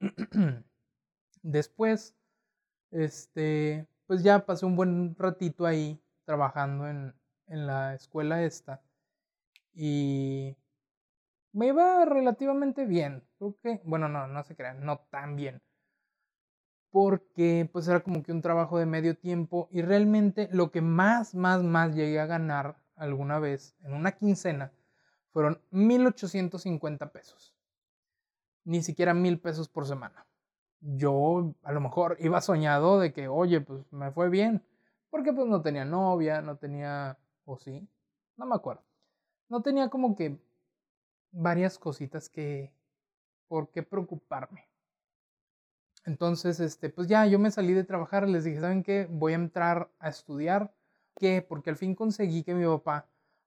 Después, 1.42 2.14
este, 2.90 3.86
pues 4.06 4.22
ya 4.22 4.44
pasé 4.46 4.66
un 4.66 4.76
buen 4.76 5.14
ratito 5.16 5.64
ahí 5.64 6.02
trabajando 6.24 6.88
en, 6.88 7.14
en 7.46 7.66
la 7.66 7.94
escuela 7.94 8.42
esta. 8.42 8.82
Y 9.72 10.56
me 11.52 11.68
iba 11.68 12.04
relativamente 12.04 12.84
bien. 12.84 13.22
Creo 13.38 13.56
que, 13.62 13.80
bueno, 13.84 14.08
no, 14.08 14.26
no 14.26 14.42
se 14.42 14.56
crean, 14.56 14.84
no 14.84 14.98
tan 15.10 15.36
bien. 15.36 15.62
Porque 16.90 17.68
pues 17.72 17.86
era 17.88 18.00
como 18.00 18.22
que 18.22 18.32
un 18.32 18.42
trabajo 18.42 18.78
de 18.78 18.86
medio 18.86 19.16
tiempo 19.16 19.68
y 19.70 19.82
realmente 19.82 20.48
lo 20.52 20.70
que 20.70 20.80
más, 20.80 21.34
más, 21.34 21.62
más 21.62 21.94
llegué 21.94 22.20
a 22.20 22.26
ganar 22.26 22.76
alguna 22.96 23.38
vez 23.38 23.76
en 23.84 23.92
una 23.92 24.12
quincena 24.12 24.72
fueron 25.36 25.60
1.850 25.70 27.12
pesos. 27.12 27.54
Ni 28.64 28.82
siquiera 28.82 29.12
mil 29.12 29.38
pesos 29.38 29.68
por 29.68 29.86
semana. 29.86 30.26
Yo 30.80 31.52
a 31.62 31.72
lo 31.72 31.80
mejor 31.82 32.16
iba 32.20 32.40
soñado 32.40 32.98
de 32.98 33.12
que, 33.12 33.28
oye, 33.28 33.60
pues 33.60 33.84
me 33.92 34.10
fue 34.12 34.30
bien. 34.30 34.64
Porque 35.10 35.34
pues 35.34 35.46
no 35.46 35.60
tenía 35.60 35.84
novia, 35.84 36.40
no 36.40 36.56
tenía, 36.56 37.18
o 37.44 37.58
sí, 37.58 37.86
no 38.38 38.46
me 38.46 38.54
acuerdo. 38.54 38.82
No 39.50 39.60
tenía 39.60 39.90
como 39.90 40.16
que 40.16 40.40
varias 41.32 41.78
cositas 41.78 42.30
que, 42.30 42.72
por 43.46 43.70
qué 43.70 43.82
preocuparme. 43.82 44.70
Entonces, 46.06 46.60
este, 46.60 46.88
pues 46.88 47.08
ya 47.08 47.26
yo 47.26 47.38
me 47.38 47.50
salí 47.50 47.74
de 47.74 47.84
trabajar, 47.84 48.26
les 48.26 48.44
dije, 48.44 48.62
¿saben 48.62 48.82
qué? 48.82 49.06
Voy 49.10 49.34
a 49.34 49.36
entrar 49.36 49.90
a 49.98 50.08
estudiar. 50.08 50.72
¿Qué? 51.14 51.42
Porque 51.46 51.68
al 51.68 51.76
fin 51.76 51.94
conseguí 51.94 52.42
que 52.42 52.54
mi 52.54 52.64
papá 52.64 53.06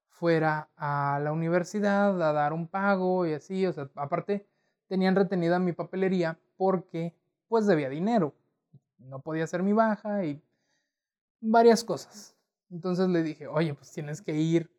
fuera 0.09 0.69
a 0.75 1.19
la 1.23 1.31
universidad 1.31 2.21
a 2.21 2.33
dar 2.33 2.53
un 2.53 2.67
pago 2.67 3.25
y 3.25 3.33
así, 3.33 3.65
o 3.65 3.73
sea, 3.73 3.89
aparte 3.95 4.47
tenían 4.87 5.15
retenida 5.15 5.59
mi 5.59 5.71
papelería 5.71 6.39
porque 6.57 7.15
pues 7.47 7.65
debía 7.67 7.89
dinero. 7.89 8.33
No 8.97 9.21
podía 9.21 9.45
hacer 9.45 9.63
mi 9.63 9.73
baja 9.73 10.25
y 10.25 10.41
varias 11.39 11.83
cosas. 11.83 12.35
Entonces 12.69 13.07
le 13.07 13.23
dije, 13.23 13.47
oye, 13.47 13.73
pues 13.73 13.91
tienes 13.91 14.21
que 14.21 14.35
ir, 14.35 14.69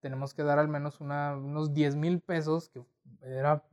tenemos 0.00 0.34
que 0.34 0.42
dar 0.42 0.58
al 0.58 0.68
menos 0.68 1.00
unos 1.00 1.72
10 1.72 1.96
mil 1.96 2.20
pesos, 2.20 2.68
que 2.68 2.82
era 3.22 3.64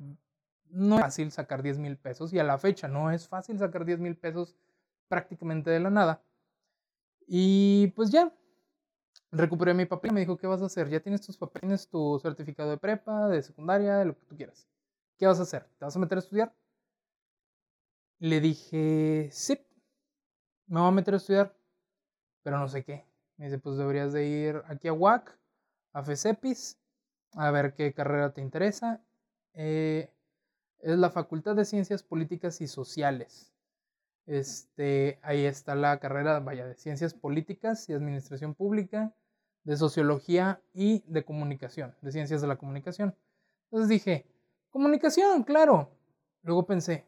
no 0.72 0.96
es 0.98 1.02
fácil 1.02 1.32
sacar 1.32 1.64
10 1.64 1.80
mil 1.80 1.98
pesos 1.98 2.32
y 2.32 2.40
a 2.40 2.44
la 2.44 2.58
fecha 2.58 2.88
no 2.88 3.12
es 3.12 3.28
fácil 3.28 3.58
sacar 3.58 3.86
10 3.86 4.00
mil 4.00 4.16
pesos 4.16 4.56
prácticamente 5.08 5.70
de 5.70 5.80
la 5.80 5.90
nada. 5.90 6.22
Y 7.28 7.88
pues 7.96 8.12
ya, 8.12 8.32
recuperé 9.32 9.74
mi 9.74 9.86
papel 9.86 10.12
y 10.12 10.14
me 10.14 10.20
dijo, 10.22 10.38
¿qué 10.38 10.48
vas 10.48 10.62
a 10.62 10.66
hacer? 10.66 10.90
Ya 10.90 11.00
tienes 11.00 11.22
tus 11.22 11.38
papeles, 11.38 11.88
tu 11.88 12.20
certificado 12.20 12.70
de 12.70 12.78
prepa, 12.78 13.28
de 13.28 13.42
secundaria, 13.42 13.98
de 13.98 14.06
lo 14.06 14.16
que 14.16 14.26
tú 14.26 14.36
quieras. 14.36 14.68
¿Qué 15.18 15.28
vas 15.28 15.40
a 15.40 15.44
hacer? 15.44 15.64
¿Te 15.78 15.86
vas 15.86 15.96
a 15.96 16.00
meter 16.00 16.18
a 16.18 16.22
estudiar? 16.22 16.54
Le 18.20 18.42
dije, 18.42 19.30
sí, 19.32 19.60
me 20.68 20.80
voy 20.80 20.90
a 20.90 20.92
meter 20.92 21.14
a 21.14 21.18
estudiar, 21.18 21.56
pero 22.44 22.60
no 22.60 22.68
sé 22.68 22.84
qué. 22.84 23.06
Me 23.38 23.46
dice, 23.46 23.60
pues 23.60 23.78
deberías 23.78 24.12
de 24.14 24.28
ir 24.28 24.62
aquí 24.68 24.88
a 24.88 24.94
WAC, 24.94 25.38
a 25.94 26.04
FESEPIS, 26.04 26.78
a 27.34 27.52
ver 27.52 27.74
qué 27.74 27.94
carrera 27.94 28.34
te 28.34 28.42
interesa. 28.42 29.02
Eh, 29.54 30.12
es 30.80 30.98
la 30.98 31.10
Facultad 31.10 31.56
de 31.56 31.66
Ciencias 31.66 32.04
Políticas 32.04 32.62
y 32.62 32.68
Sociales. 32.68 33.54
Este, 34.30 35.18
ahí 35.24 35.44
está 35.46 35.74
la 35.74 36.00
carrera, 36.00 36.40
vaya, 36.40 36.68
de 36.68 36.76
Ciencias 36.76 37.16
Políticas 37.16 37.90
y 37.90 37.94
Administración 37.94 38.54
Pública, 38.54 39.12
de 39.64 39.76
Sociología 39.76 40.62
y 40.72 41.04
de 41.08 41.26
Comunicación, 41.26 41.96
de 42.02 42.12
Ciencias 42.12 42.40
de 42.40 42.46
la 42.46 42.58
Comunicación. 42.58 43.16
Entonces 43.64 43.90
dije, 43.90 44.28
comunicación, 44.70 45.42
claro. 45.42 45.90
Luego 46.44 46.68
pensé, 46.68 47.08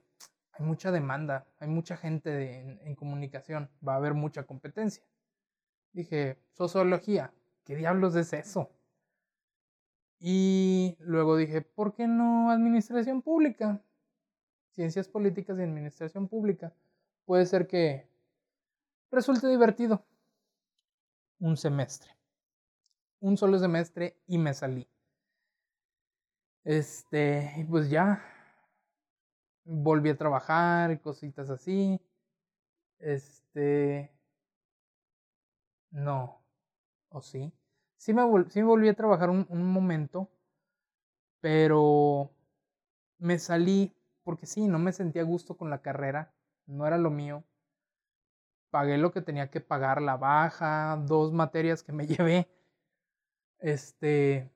hay 0.54 0.66
mucha 0.66 0.92
demanda, 0.92 1.46
hay 1.60 1.68
mucha 1.68 1.96
gente 1.96 2.60
en, 2.60 2.80
en, 2.82 2.96
comunicación, 2.96 3.70
va 3.88 3.94
a 3.94 3.98
haber 3.98 4.16
mucha 4.16 4.48
competencia. 4.48 5.04
Dije, 5.94 6.40
sociología, 6.54 7.32
¿qué 7.66 7.76
diablos 7.76 8.16
es 8.16 8.34
eso? 8.34 8.72
Y 10.20 10.98
luego 10.98 11.38
dije, 11.38 11.62
¿por 11.62 11.94
qué 11.94 12.08
no 12.08 12.50
administración 12.50 13.22
pública? 13.22 13.80
Ciencias 14.72 15.08
políticas 15.08 15.60
y 15.60 15.62
administración 15.62 16.28
pública. 16.28 16.74
Puede 17.26 17.46
ser 17.46 17.68
que 17.68 18.08
resulte 19.12 19.48
divertido. 19.48 20.04
Un 21.40 21.58
semestre. 21.58 22.12
Un 23.20 23.38
solo 23.38 23.58
semestre 23.60 24.18
y 24.28 24.38
me 24.38 24.54
salí. 24.54 24.88
Este, 26.64 27.66
pues 27.70 27.90
ya. 27.90 28.24
Volví 29.64 30.10
a 30.10 30.18
trabajar 30.18 31.00
cositas 31.02 31.50
así. 31.50 32.00
Este. 33.00 34.12
No. 35.92 36.42
¿O 37.10 37.22
sí? 37.22 37.54
sí 38.02 38.16
me, 38.16 38.24
volví 38.24 38.90
a 38.90 38.96
trabajar 38.96 39.30
un, 39.30 39.46
momento, 39.72 40.28
pero 41.40 42.32
me 43.20 43.38
salí 43.38 43.96
porque 44.24 44.48
sí, 44.48 44.68
no 44.68 44.80
me 44.80 44.92
sentía 44.92 45.22
a 45.22 45.26
gusto 45.26 45.56
con 45.56 45.70
la 45.70 45.84
carrera, 45.84 46.34
no 46.72 46.88
era 46.88 46.98
lo 46.98 47.12
mío. 47.12 47.44
Pagué 48.70 48.98
lo 48.98 49.12
que 49.12 49.22
tenía 49.22 49.50
que 49.50 49.62
pagar, 49.62 50.02
la 50.02 50.18
baja, 50.18 50.98
dos 51.06 51.34
materias 51.34 51.84
que 51.84 51.92
me 51.92 52.08
llevé. 52.08 52.48
Este, 53.60 54.50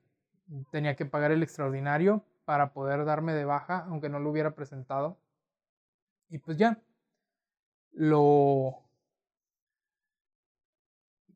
tenía 0.71 0.95
que 0.95 1.05
pagar 1.05 1.31
el 1.31 1.43
extraordinario 1.43 2.23
para 2.45 2.73
poder 2.73 3.05
darme 3.05 3.33
de 3.33 3.45
baja, 3.45 3.85
aunque 3.87 4.09
no 4.09 4.19
lo 4.19 4.29
hubiera 4.29 4.55
presentado. 4.55 5.17
Y 6.29 6.39
pues 6.39 6.57
ya, 6.57 6.81
lo, 7.91 8.83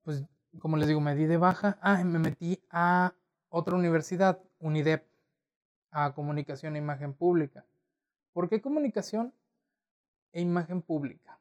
pues 0.03 0.25
como 0.59 0.77
les 0.77 0.87
digo, 0.87 1.01
me 1.01 1.15
di 1.15 1.25
de 1.25 1.37
baja. 1.37 1.77
Ah, 1.81 2.03
me 2.03 2.19
metí 2.19 2.61
a 2.69 3.13
otra 3.49 3.75
universidad, 3.75 4.41
UNIDEP, 4.59 5.05
a 5.91 6.13
comunicación 6.13 6.75
e 6.75 6.79
imagen 6.79 7.13
pública. 7.13 7.65
¿Por 8.33 8.49
qué 8.49 8.61
comunicación 8.61 9.33
e 10.31 10.41
imagen 10.41 10.81
pública? 10.81 11.39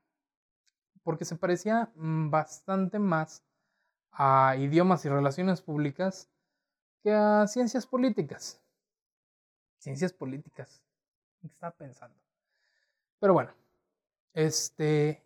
Porque 1.03 1.25
se 1.25 1.37
parecía 1.37 1.91
mm, 1.95 2.31
bastante 2.31 2.99
más 2.99 3.43
a 4.13 4.57
idiomas 4.59 5.05
y 5.05 5.09
relaciones 5.09 5.63
públicas 5.63 6.29
que 7.03 7.13
a 7.13 7.47
ciencias 7.47 7.87
políticas. 7.87 8.61
Ciencias 9.79 10.13
políticas. 10.13 10.83
¿Qué 11.41 11.47
estaba 11.47 11.73
pensando? 11.73 12.21
Pero 13.21 13.33
bueno, 13.33 13.53
este, 14.33 15.23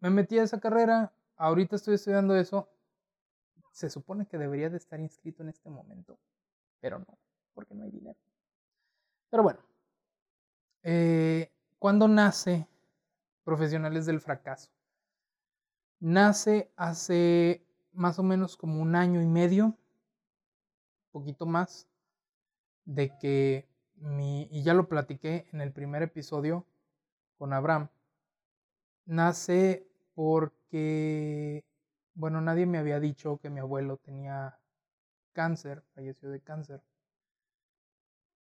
me 0.00 0.10
metí 0.10 0.38
a 0.38 0.44
esa 0.44 0.60
carrera, 0.60 1.12
ahorita 1.36 1.76
estoy 1.76 1.94
estudiando 1.94 2.36
eso. 2.36 2.68
Se 3.72 3.90
supone 3.90 4.26
que 4.26 4.38
debería 4.38 4.70
de 4.70 4.78
estar 4.78 4.98
inscrito 5.00 5.42
en 5.42 5.50
este 5.50 5.68
momento, 5.68 6.18
pero 6.80 6.98
no, 6.98 7.18
porque 7.54 7.74
no 7.74 7.84
hay 7.84 7.90
dinero. 7.90 8.18
Pero 9.28 9.42
bueno, 9.42 9.60
eh, 10.82 11.52
¿cuándo 11.86 12.08
nace 12.08 12.66
Profesionales 13.44 14.06
del 14.06 14.20
Fracaso? 14.20 14.72
Nace 16.00 16.72
hace 16.74 17.64
más 17.92 18.18
o 18.18 18.24
menos 18.24 18.56
como 18.56 18.82
un 18.82 18.96
año 18.96 19.22
y 19.22 19.26
medio, 19.26 19.66
un 19.66 19.76
poquito 21.12 21.46
más, 21.46 21.86
de 22.86 23.16
que 23.18 23.68
mi, 23.94 24.48
y 24.50 24.64
ya 24.64 24.74
lo 24.74 24.88
platiqué 24.88 25.46
en 25.52 25.60
el 25.60 25.70
primer 25.72 26.02
episodio 26.02 26.66
con 27.38 27.52
Abraham, 27.52 27.88
nace 29.04 29.86
porque, 30.16 31.64
bueno, 32.14 32.40
nadie 32.40 32.66
me 32.66 32.78
había 32.78 32.98
dicho 32.98 33.38
que 33.38 33.48
mi 33.48 33.60
abuelo 33.60 33.98
tenía 33.98 34.58
cáncer, 35.34 35.84
falleció 35.94 36.30
de 36.30 36.40
cáncer. 36.40 36.82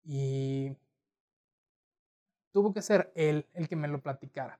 Y 0.02 0.78
tuvo 2.54 2.72
que 2.72 2.80
ser 2.80 3.12
él 3.14 3.46
el 3.52 3.68
que 3.68 3.76
me 3.76 3.88
lo 3.88 4.00
platicara. 4.00 4.58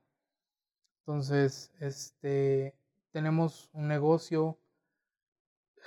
Entonces, 0.99 1.71
este, 1.79 2.75
tenemos 3.09 3.71
un 3.73 3.87
negocio 3.87 4.59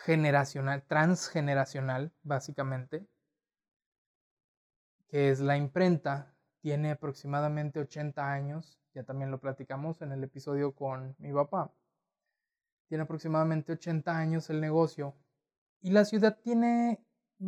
generacional, 0.05 0.83
transgeneracional, 0.83 2.11
básicamente, 2.25 3.07
que 5.07 5.31
es 5.31 5.38
la 5.38 5.57
imprenta. 5.57 6.35
Tiene 6.61 6.90
aproximadamente 6.90 7.79
80 7.79 8.33
años 8.33 8.79
ya 8.99 9.05
también 9.05 9.31
lo 9.31 9.38
platicamos 9.38 10.03
en 10.03 10.11
el 10.11 10.25
episodio 10.25 10.73
con 10.75 11.14
mi 11.18 11.33
papá. 11.33 11.73
Tiene 12.88 13.05
aproximadamente 13.05 13.75
80 13.75 14.16
años 14.16 14.51
el 14.51 14.61
negocio 14.61 15.14
y 15.81 15.90
la 15.90 16.05
ciudad 16.05 16.37
tiene, 16.42 16.99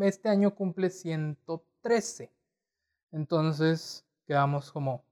este 0.00 0.28
año 0.28 0.54
cumple 0.54 0.90
113. 0.90 2.30
Entonces 3.10 4.06
quedamos 4.30 4.70
como, 4.70 5.02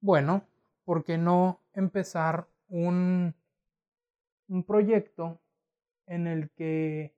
bueno, 0.00 0.46
¿por 0.84 1.02
qué 1.02 1.18
no 1.18 1.58
empezar 1.72 2.46
un, 2.68 3.34
un 4.46 4.62
proyecto 4.62 5.40
en 6.06 6.28
el 6.28 6.48
que 6.50 7.12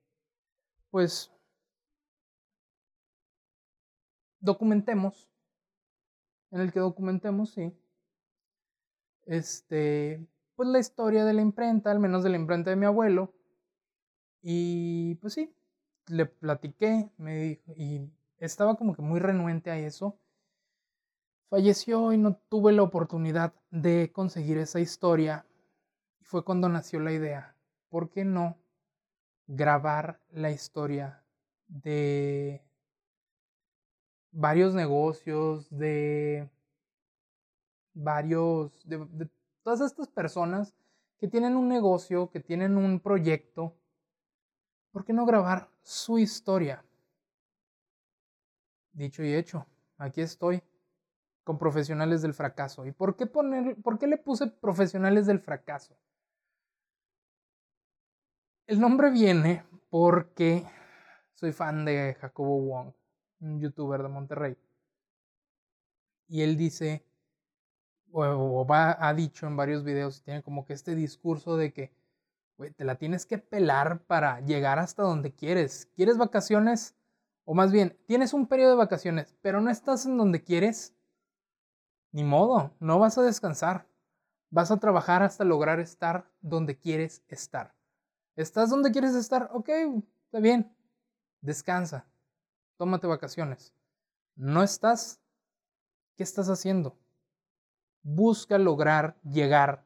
pues 0.89 1.31
documentemos, 4.39 5.29
en 6.49 6.61
el 6.61 6.73
que 6.73 6.79
documentemos, 6.79 7.51
sí, 7.51 7.71
este, 9.27 10.25
pues 10.55 10.67
la 10.67 10.79
historia 10.79 11.25
de 11.25 11.33
la 11.33 11.43
imprenta, 11.43 11.91
al 11.91 11.99
menos 11.99 12.23
de 12.23 12.31
la 12.31 12.37
imprenta 12.37 12.71
de 12.71 12.75
mi 12.75 12.87
abuelo. 12.87 13.35
Y 14.41 15.13
pues 15.21 15.33
sí, 15.33 15.53
le 16.07 16.25
platiqué, 16.25 17.11
me 17.17 17.37
dijo, 17.37 17.71
y 17.75 18.09
estaba 18.39 18.77
como 18.77 18.95
que 18.95 19.03
muy 19.03 19.19
renuente 19.19 19.69
a 19.69 19.77
eso. 19.77 20.17
Falleció 21.49 22.13
y 22.13 22.17
no 22.17 22.35
tuve 22.49 22.71
la 22.71 22.83
oportunidad 22.83 23.53
de 23.69 24.11
conseguir 24.11 24.57
esa 24.57 24.79
historia. 24.79 25.45
Y 26.19 26.25
fue 26.25 26.43
cuando 26.43 26.69
nació 26.69 26.99
la 26.99 27.11
idea, 27.11 27.55
¿por 27.89 28.09
qué 28.09 28.25
no 28.25 28.57
grabar 29.47 30.19
la 30.31 30.51
historia 30.51 31.23
de 31.67 32.61
varios 34.31 34.73
negocios, 34.73 35.69
de 35.69 36.49
varios, 37.93 38.87
de, 38.87 39.29
todas 39.61 39.81
estas 39.81 40.07
personas 40.07 40.73
que 41.17 41.27
tienen 41.27 41.55
un 41.55 41.69
negocio, 41.69 42.29
que 42.29 42.39
tienen 42.39 42.77
un 42.77 42.99
proyecto, 42.99 43.75
¿por 44.91 45.05
qué 45.05 45.13
no 45.13 45.25
grabar 45.25 45.69
su 45.81 46.17
historia? 46.19 46.83
Dicho 48.91 49.23
y 49.23 49.33
hecho, 49.33 49.65
aquí 49.97 50.21
estoy 50.21 50.61
con 51.43 51.57
profesionales 51.57 52.21
del 52.21 52.33
fracaso. 52.33 52.85
¿Y 52.85 52.91
por 52.91 53.15
qué, 53.15 53.25
poner, 53.25 53.75
por 53.81 53.99
qué 53.99 54.07
le 54.07 54.17
puse 54.17 54.47
profesionales 54.47 55.25
del 55.25 55.39
fracaso? 55.39 55.95
El 58.65 58.79
nombre 58.79 59.11
viene 59.11 59.65
porque 59.89 60.65
soy 61.33 61.51
fan 61.51 61.85
de 61.85 62.15
Jacobo 62.19 62.61
Wong, 62.61 62.93
un 63.41 63.59
youtuber 63.59 64.01
de 64.01 64.09
Monterrey. 64.09 64.57
Y 66.27 66.41
él 66.41 66.55
dice 66.55 67.05
o, 68.13 68.65
ha 68.69 69.13
dicho 69.13 69.47
en 69.47 69.57
varios 69.57 69.83
videos, 69.83 70.21
tiene 70.23 70.43
como 70.43 70.65
que 70.65 70.73
este 70.73 70.95
discurso 70.95 71.57
de 71.57 71.73
que, 71.73 71.91
te 72.77 72.85
la 72.85 72.95
tienes 72.95 73.25
que 73.25 73.39
pelar 73.39 74.03
para 74.05 74.39
llegar 74.41 74.79
hasta 74.79 75.01
donde 75.03 75.33
quieres. 75.33 75.89
¿Quieres 75.95 76.17
vacaciones? 76.17 76.95
O 77.45 77.55
más 77.55 77.71
bien, 77.71 77.97
tienes 78.05 78.33
un 78.33 78.47
periodo 78.47 78.71
de 78.71 78.77
vacaciones, 78.77 79.35
pero 79.41 79.59
no 79.59 79.69
estás 79.69 80.05
en 80.05 80.17
donde 80.17 80.43
quieres. 80.43 80.93
Ni 82.13 82.23
modo, 82.23 82.71
no 82.79 82.97
vas 82.99 83.17
a 83.17 83.23
descansar. 83.23 83.85
Vas 84.49 84.71
a 84.71 84.79
trabajar 84.79 85.21
hasta 85.21 85.43
lograr 85.43 85.81
estar 85.81 86.31
donde 86.39 86.79
quieres 86.79 87.21
estar. 87.27 87.75
¿Estás 88.37 88.69
donde 88.69 88.91
quieres 88.91 89.15
estar? 89.15 89.49
Ok, 89.51 89.67
está 90.23 90.39
bien. 90.39 90.73
Descansa. 91.41 92.07
Tómate 92.77 93.07
vacaciones. 93.07 93.73
¿No 94.35 94.63
estás? 94.63 95.19
¿Qué 96.15 96.23
estás 96.23 96.47
haciendo? 96.47 96.97
busca 98.03 98.57
lograr 98.57 99.17
llegar 99.23 99.85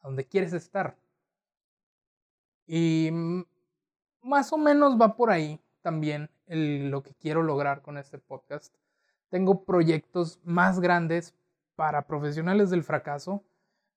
a 0.00 0.06
donde 0.06 0.24
quieres 0.26 0.52
estar. 0.52 0.96
Y 2.66 3.10
más 4.22 4.52
o 4.52 4.58
menos 4.58 4.98
va 5.00 5.16
por 5.16 5.30
ahí 5.30 5.60
también 5.82 6.30
lo 6.46 7.02
que 7.02 7.14
quiero 7.14 7.42
lograr 7.42 7.82
con 7.82 7.98
este 7.98 8.18
podcast. 8.18 8.74
Tengo 9.28 9.64
proyectos 9.64 10.40
más 10.44 10.80
grandes 10.80 11.34
para 11.78 12.08
profesionales 12.08 12.70
del 12.70 12.82
fracaso. 12.82 13.44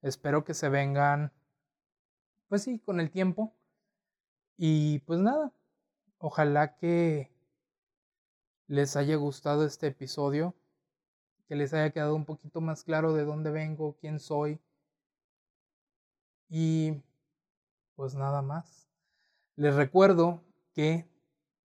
Espero 0.04 0.46
que 0.46 0.54
se 0.54 0.70
vengan, 0.70 1.34
pues 2.48 2.62
sí, 2.62 2.78
con 2.78 3.00
el 3.00 3.10
tiempo. 3.10 3.56
Y 4.56 5.00
pues 5.00 5.20
nada, 5.20 5.52
ojalá 6.20 6.76
que 6.76 7.32
les 8.68 8.96
haya 8.96 9.16
gustado 9.16 9.66
este 9.66 9.88
episodio 9.88 10.54
que 11.48 11.56
les 11.56 11.74
haya 11.74 11.90
quedado 11.90 12.16
un 12.16 12.24
poquito 12.26 12.62
más 12.62 12.84
claro 12.84 13.14
de 13.14 13.26
dónde 13.26 13.50
vengo, 13.50 13.98
quién 14.00 14.20
soy. 14.20 14.62
Y 16.50 17.02
pues 17.96 18.14
nada 18.14 18.44
más. 18.44 18.88
Les 19.56 19.74
recuerdo 19.74 20.44
que 20.74 21.10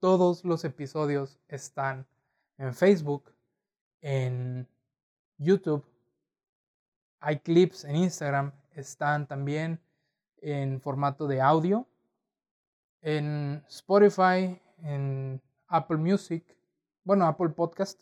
todos 0.01 0.47
los 0.47 0.65
episodios 0.65 1.39
están 1.47 2.07
en 2.57 2.75
Facebook, 2.75 3.33
en 4.01 4.67
YouTube, 5.37 5.85
hay 7.21 7.39
clips 7.39 7.85
en 7.85 7.97
Instagram, 7.97 8.53
están 8.73 9.27
también 9.27 9.81
en 10.39 10.81
formato 10.81 11.27
de 11.27 11.41
audio, 11.41 11.87
en 13.01 13.65
Spotify, 13.69 14.61
en 14.79 15.41
Apple 15.69 15.97
Music, 15.97 16.45
bueno, 17.05 17.27
Apple 17.27 17.51
Podcast 17.51 18.01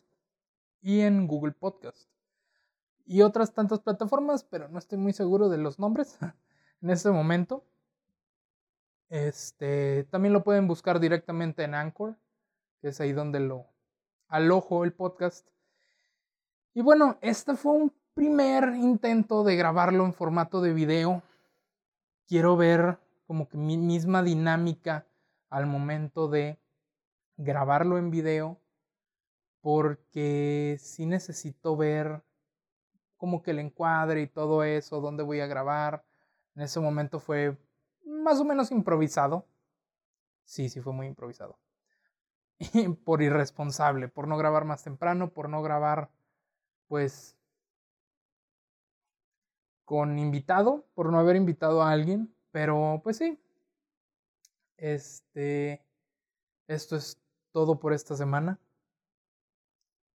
y 0.80 1.00
en 1.00 1.26
Google 1.26 1.52
Podcast. 1.52 2.08
Y 3.06 3.22
otras 3.22 3.52
tantas 3.52 3.80
plataformas, 3.80 4.44
pero 4.44 4.68
no 4.68 4.78
estoy 4.78 4.98
muy 4.98 5.12
seguro 5.12 5.48
de 5.48 5.58
los 5.58 5.78
nombres 5.78 6.18
en 6.82 6.90
este 6.90 7.10
momento. 7.10 7.64
Este, 9.10 10.04
también 10.04 10.32
lo 10.32 10.42
pueden 10.42 10.66
buscar 10.66 11.00
directamente 11.00 11.64
en 11.64 11.74
Anchor, 11.74 12.16
que 12.80 12.88
es 12.88 13.00
ahí 13.00 13.12
donde 13.12 13.40
lo 13.40 13.66
alojo 14.28 14.84
el 14.84 14.92
podcast. 14.92 15.46
Y 16.72 16.82
bueno, 16.82 17.18
este 17.20 17.54
fue 17.54 17.72
un 17.72 17.94
primer 18.14 18.76
intento 18.76 19.42
de 19.42 19.56
grabarlo 19.56 20.04
en 20.04 20.14
formato 20.14 20.60
de 20.60 20.72
video. 20.72 21.22
Quiero 22.26 22.56
ver 22.56 22.98
como 23.26 23.48
que 23.48 23.58
mi 23.58 23.76
misma 23.76 24.22
dinámica 24.22 25.06
al 25.50 25.66
momento 25.66 26.28
de 26.28 26.58
grabarlo 27.36 27.98
en 27.98 28.10
video 28.10 28.60
porque 29.60 30.76
sí 30.78 31.06
necesito 31.06 31.76
ver 31.76 32.22
como 33.16 33.42
que 33.42 33.50
el 33.50 33.58
encuadre 33.58 34.22
y 34.22 34.26
todo 34.26 34.62
eso, 34.62 35.00
dónde 35.00 35.22
voy 35.22 35.40
a 35.40 35.46
grabar. 35.46 36.04
En 36.54 36.62
ese 36.62 36.80
momento 36.80 37.18
fue 37.18 37.56
más 38.04 38.38
o 38.40 38.44
menos 38.44 38.70
improvisado. 38.70 39.46
Sí, 40.44 40.68
sí 40.68 40.80
fue 40.80 40.92
muy 40.92 41.06
improvisado. 41.06 41.58
por 43.04 43.22
irresponsable, 43.22 44.08
por 44.08 44.28
no 44.28 44.36
grabar 44.36 44.64
más 44.64 44.84
temprano, 44.84 45.32
por 45.32 45.48
no 45.48 45.62
grabar 45.62 46.10
pues 46.86 47.33
con 49.84 50.18
invitado, 50.18 50.86
por 50.94 51.10
no 51.10 51.18
haber 51.18 51.36
invitado 51.36 51.82
a 51.82 51.90
alguien, 51.90 52.34
pero 52.50 53.00
pues 53.02 53.18
sí. 53.18 53.38
Este 54.76 55.84
esto 56.66 56.96
es 56.96 57.20
todo 57.52 57.78
por 57.78 57.92
esta 57.92 58.16
semana 58.16 58.58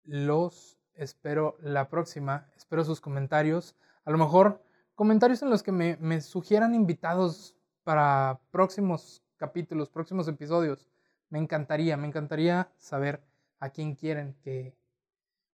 los 0.08 0.78
espero 0.94 1.58
la 1.60 1.88
próxima. 1.90 2.48
Espero 2.56 2.82
sus 2.82 3.00
comentarios. 3.00 3.76
A 4.04 4.10
lo 4.10 4.18
mejor 4.18 4.62
comentarios 4.94 5.42
en 5.42 5.50
los 5.50 5.62
que 5.62 5.70
me, 5.70 6.20
sugieran 6.22 6.74
invitados 6.74 7.54
para 7.84 8.40
próximos 8.50 9.22
capítulos, 9.36 9.90
próximos 9.90 10.26
episodios. 10.26 10.88
Me 11.28 11.38
encantaría, 11.38 11.96
me 11.98 12.06
encantaría 12.06 12.72
saber 12.78 13.22
a 13.60 13.68
quién 13.68 13.94
quieren 13.94 14.34
que, 14.42 14.74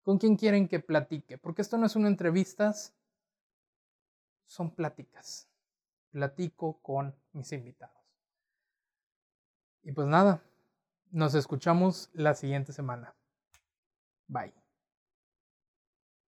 con 0.02 0.18
quién 0.18 0.36
quieren 0.36 0.68
que 0.68 0.80
platique. 0.80 1.38
Porque 1.38 1.62
esto 1.62 1.78
no 1.78 1.86
es 1.86 1.96
una 1.96 2.08
entrevistas, 2.08 2.94
son 4.52 4.74
pláticas. 4.74 5.48
Platico 6.10 6.80
con 6.82 7.16
mis 7.32 7.52
invitados. 7.52 7.96
Y 9.82 9.92
pues 9.92 10.06
nada, 10.06 10.42
nos 11.10 11.34
escuchamos 11.34 12.10
la 12.12 12.34
siguiente 12.34 12.72
semana. 12.72 13.14
Bye. 14.28 14.61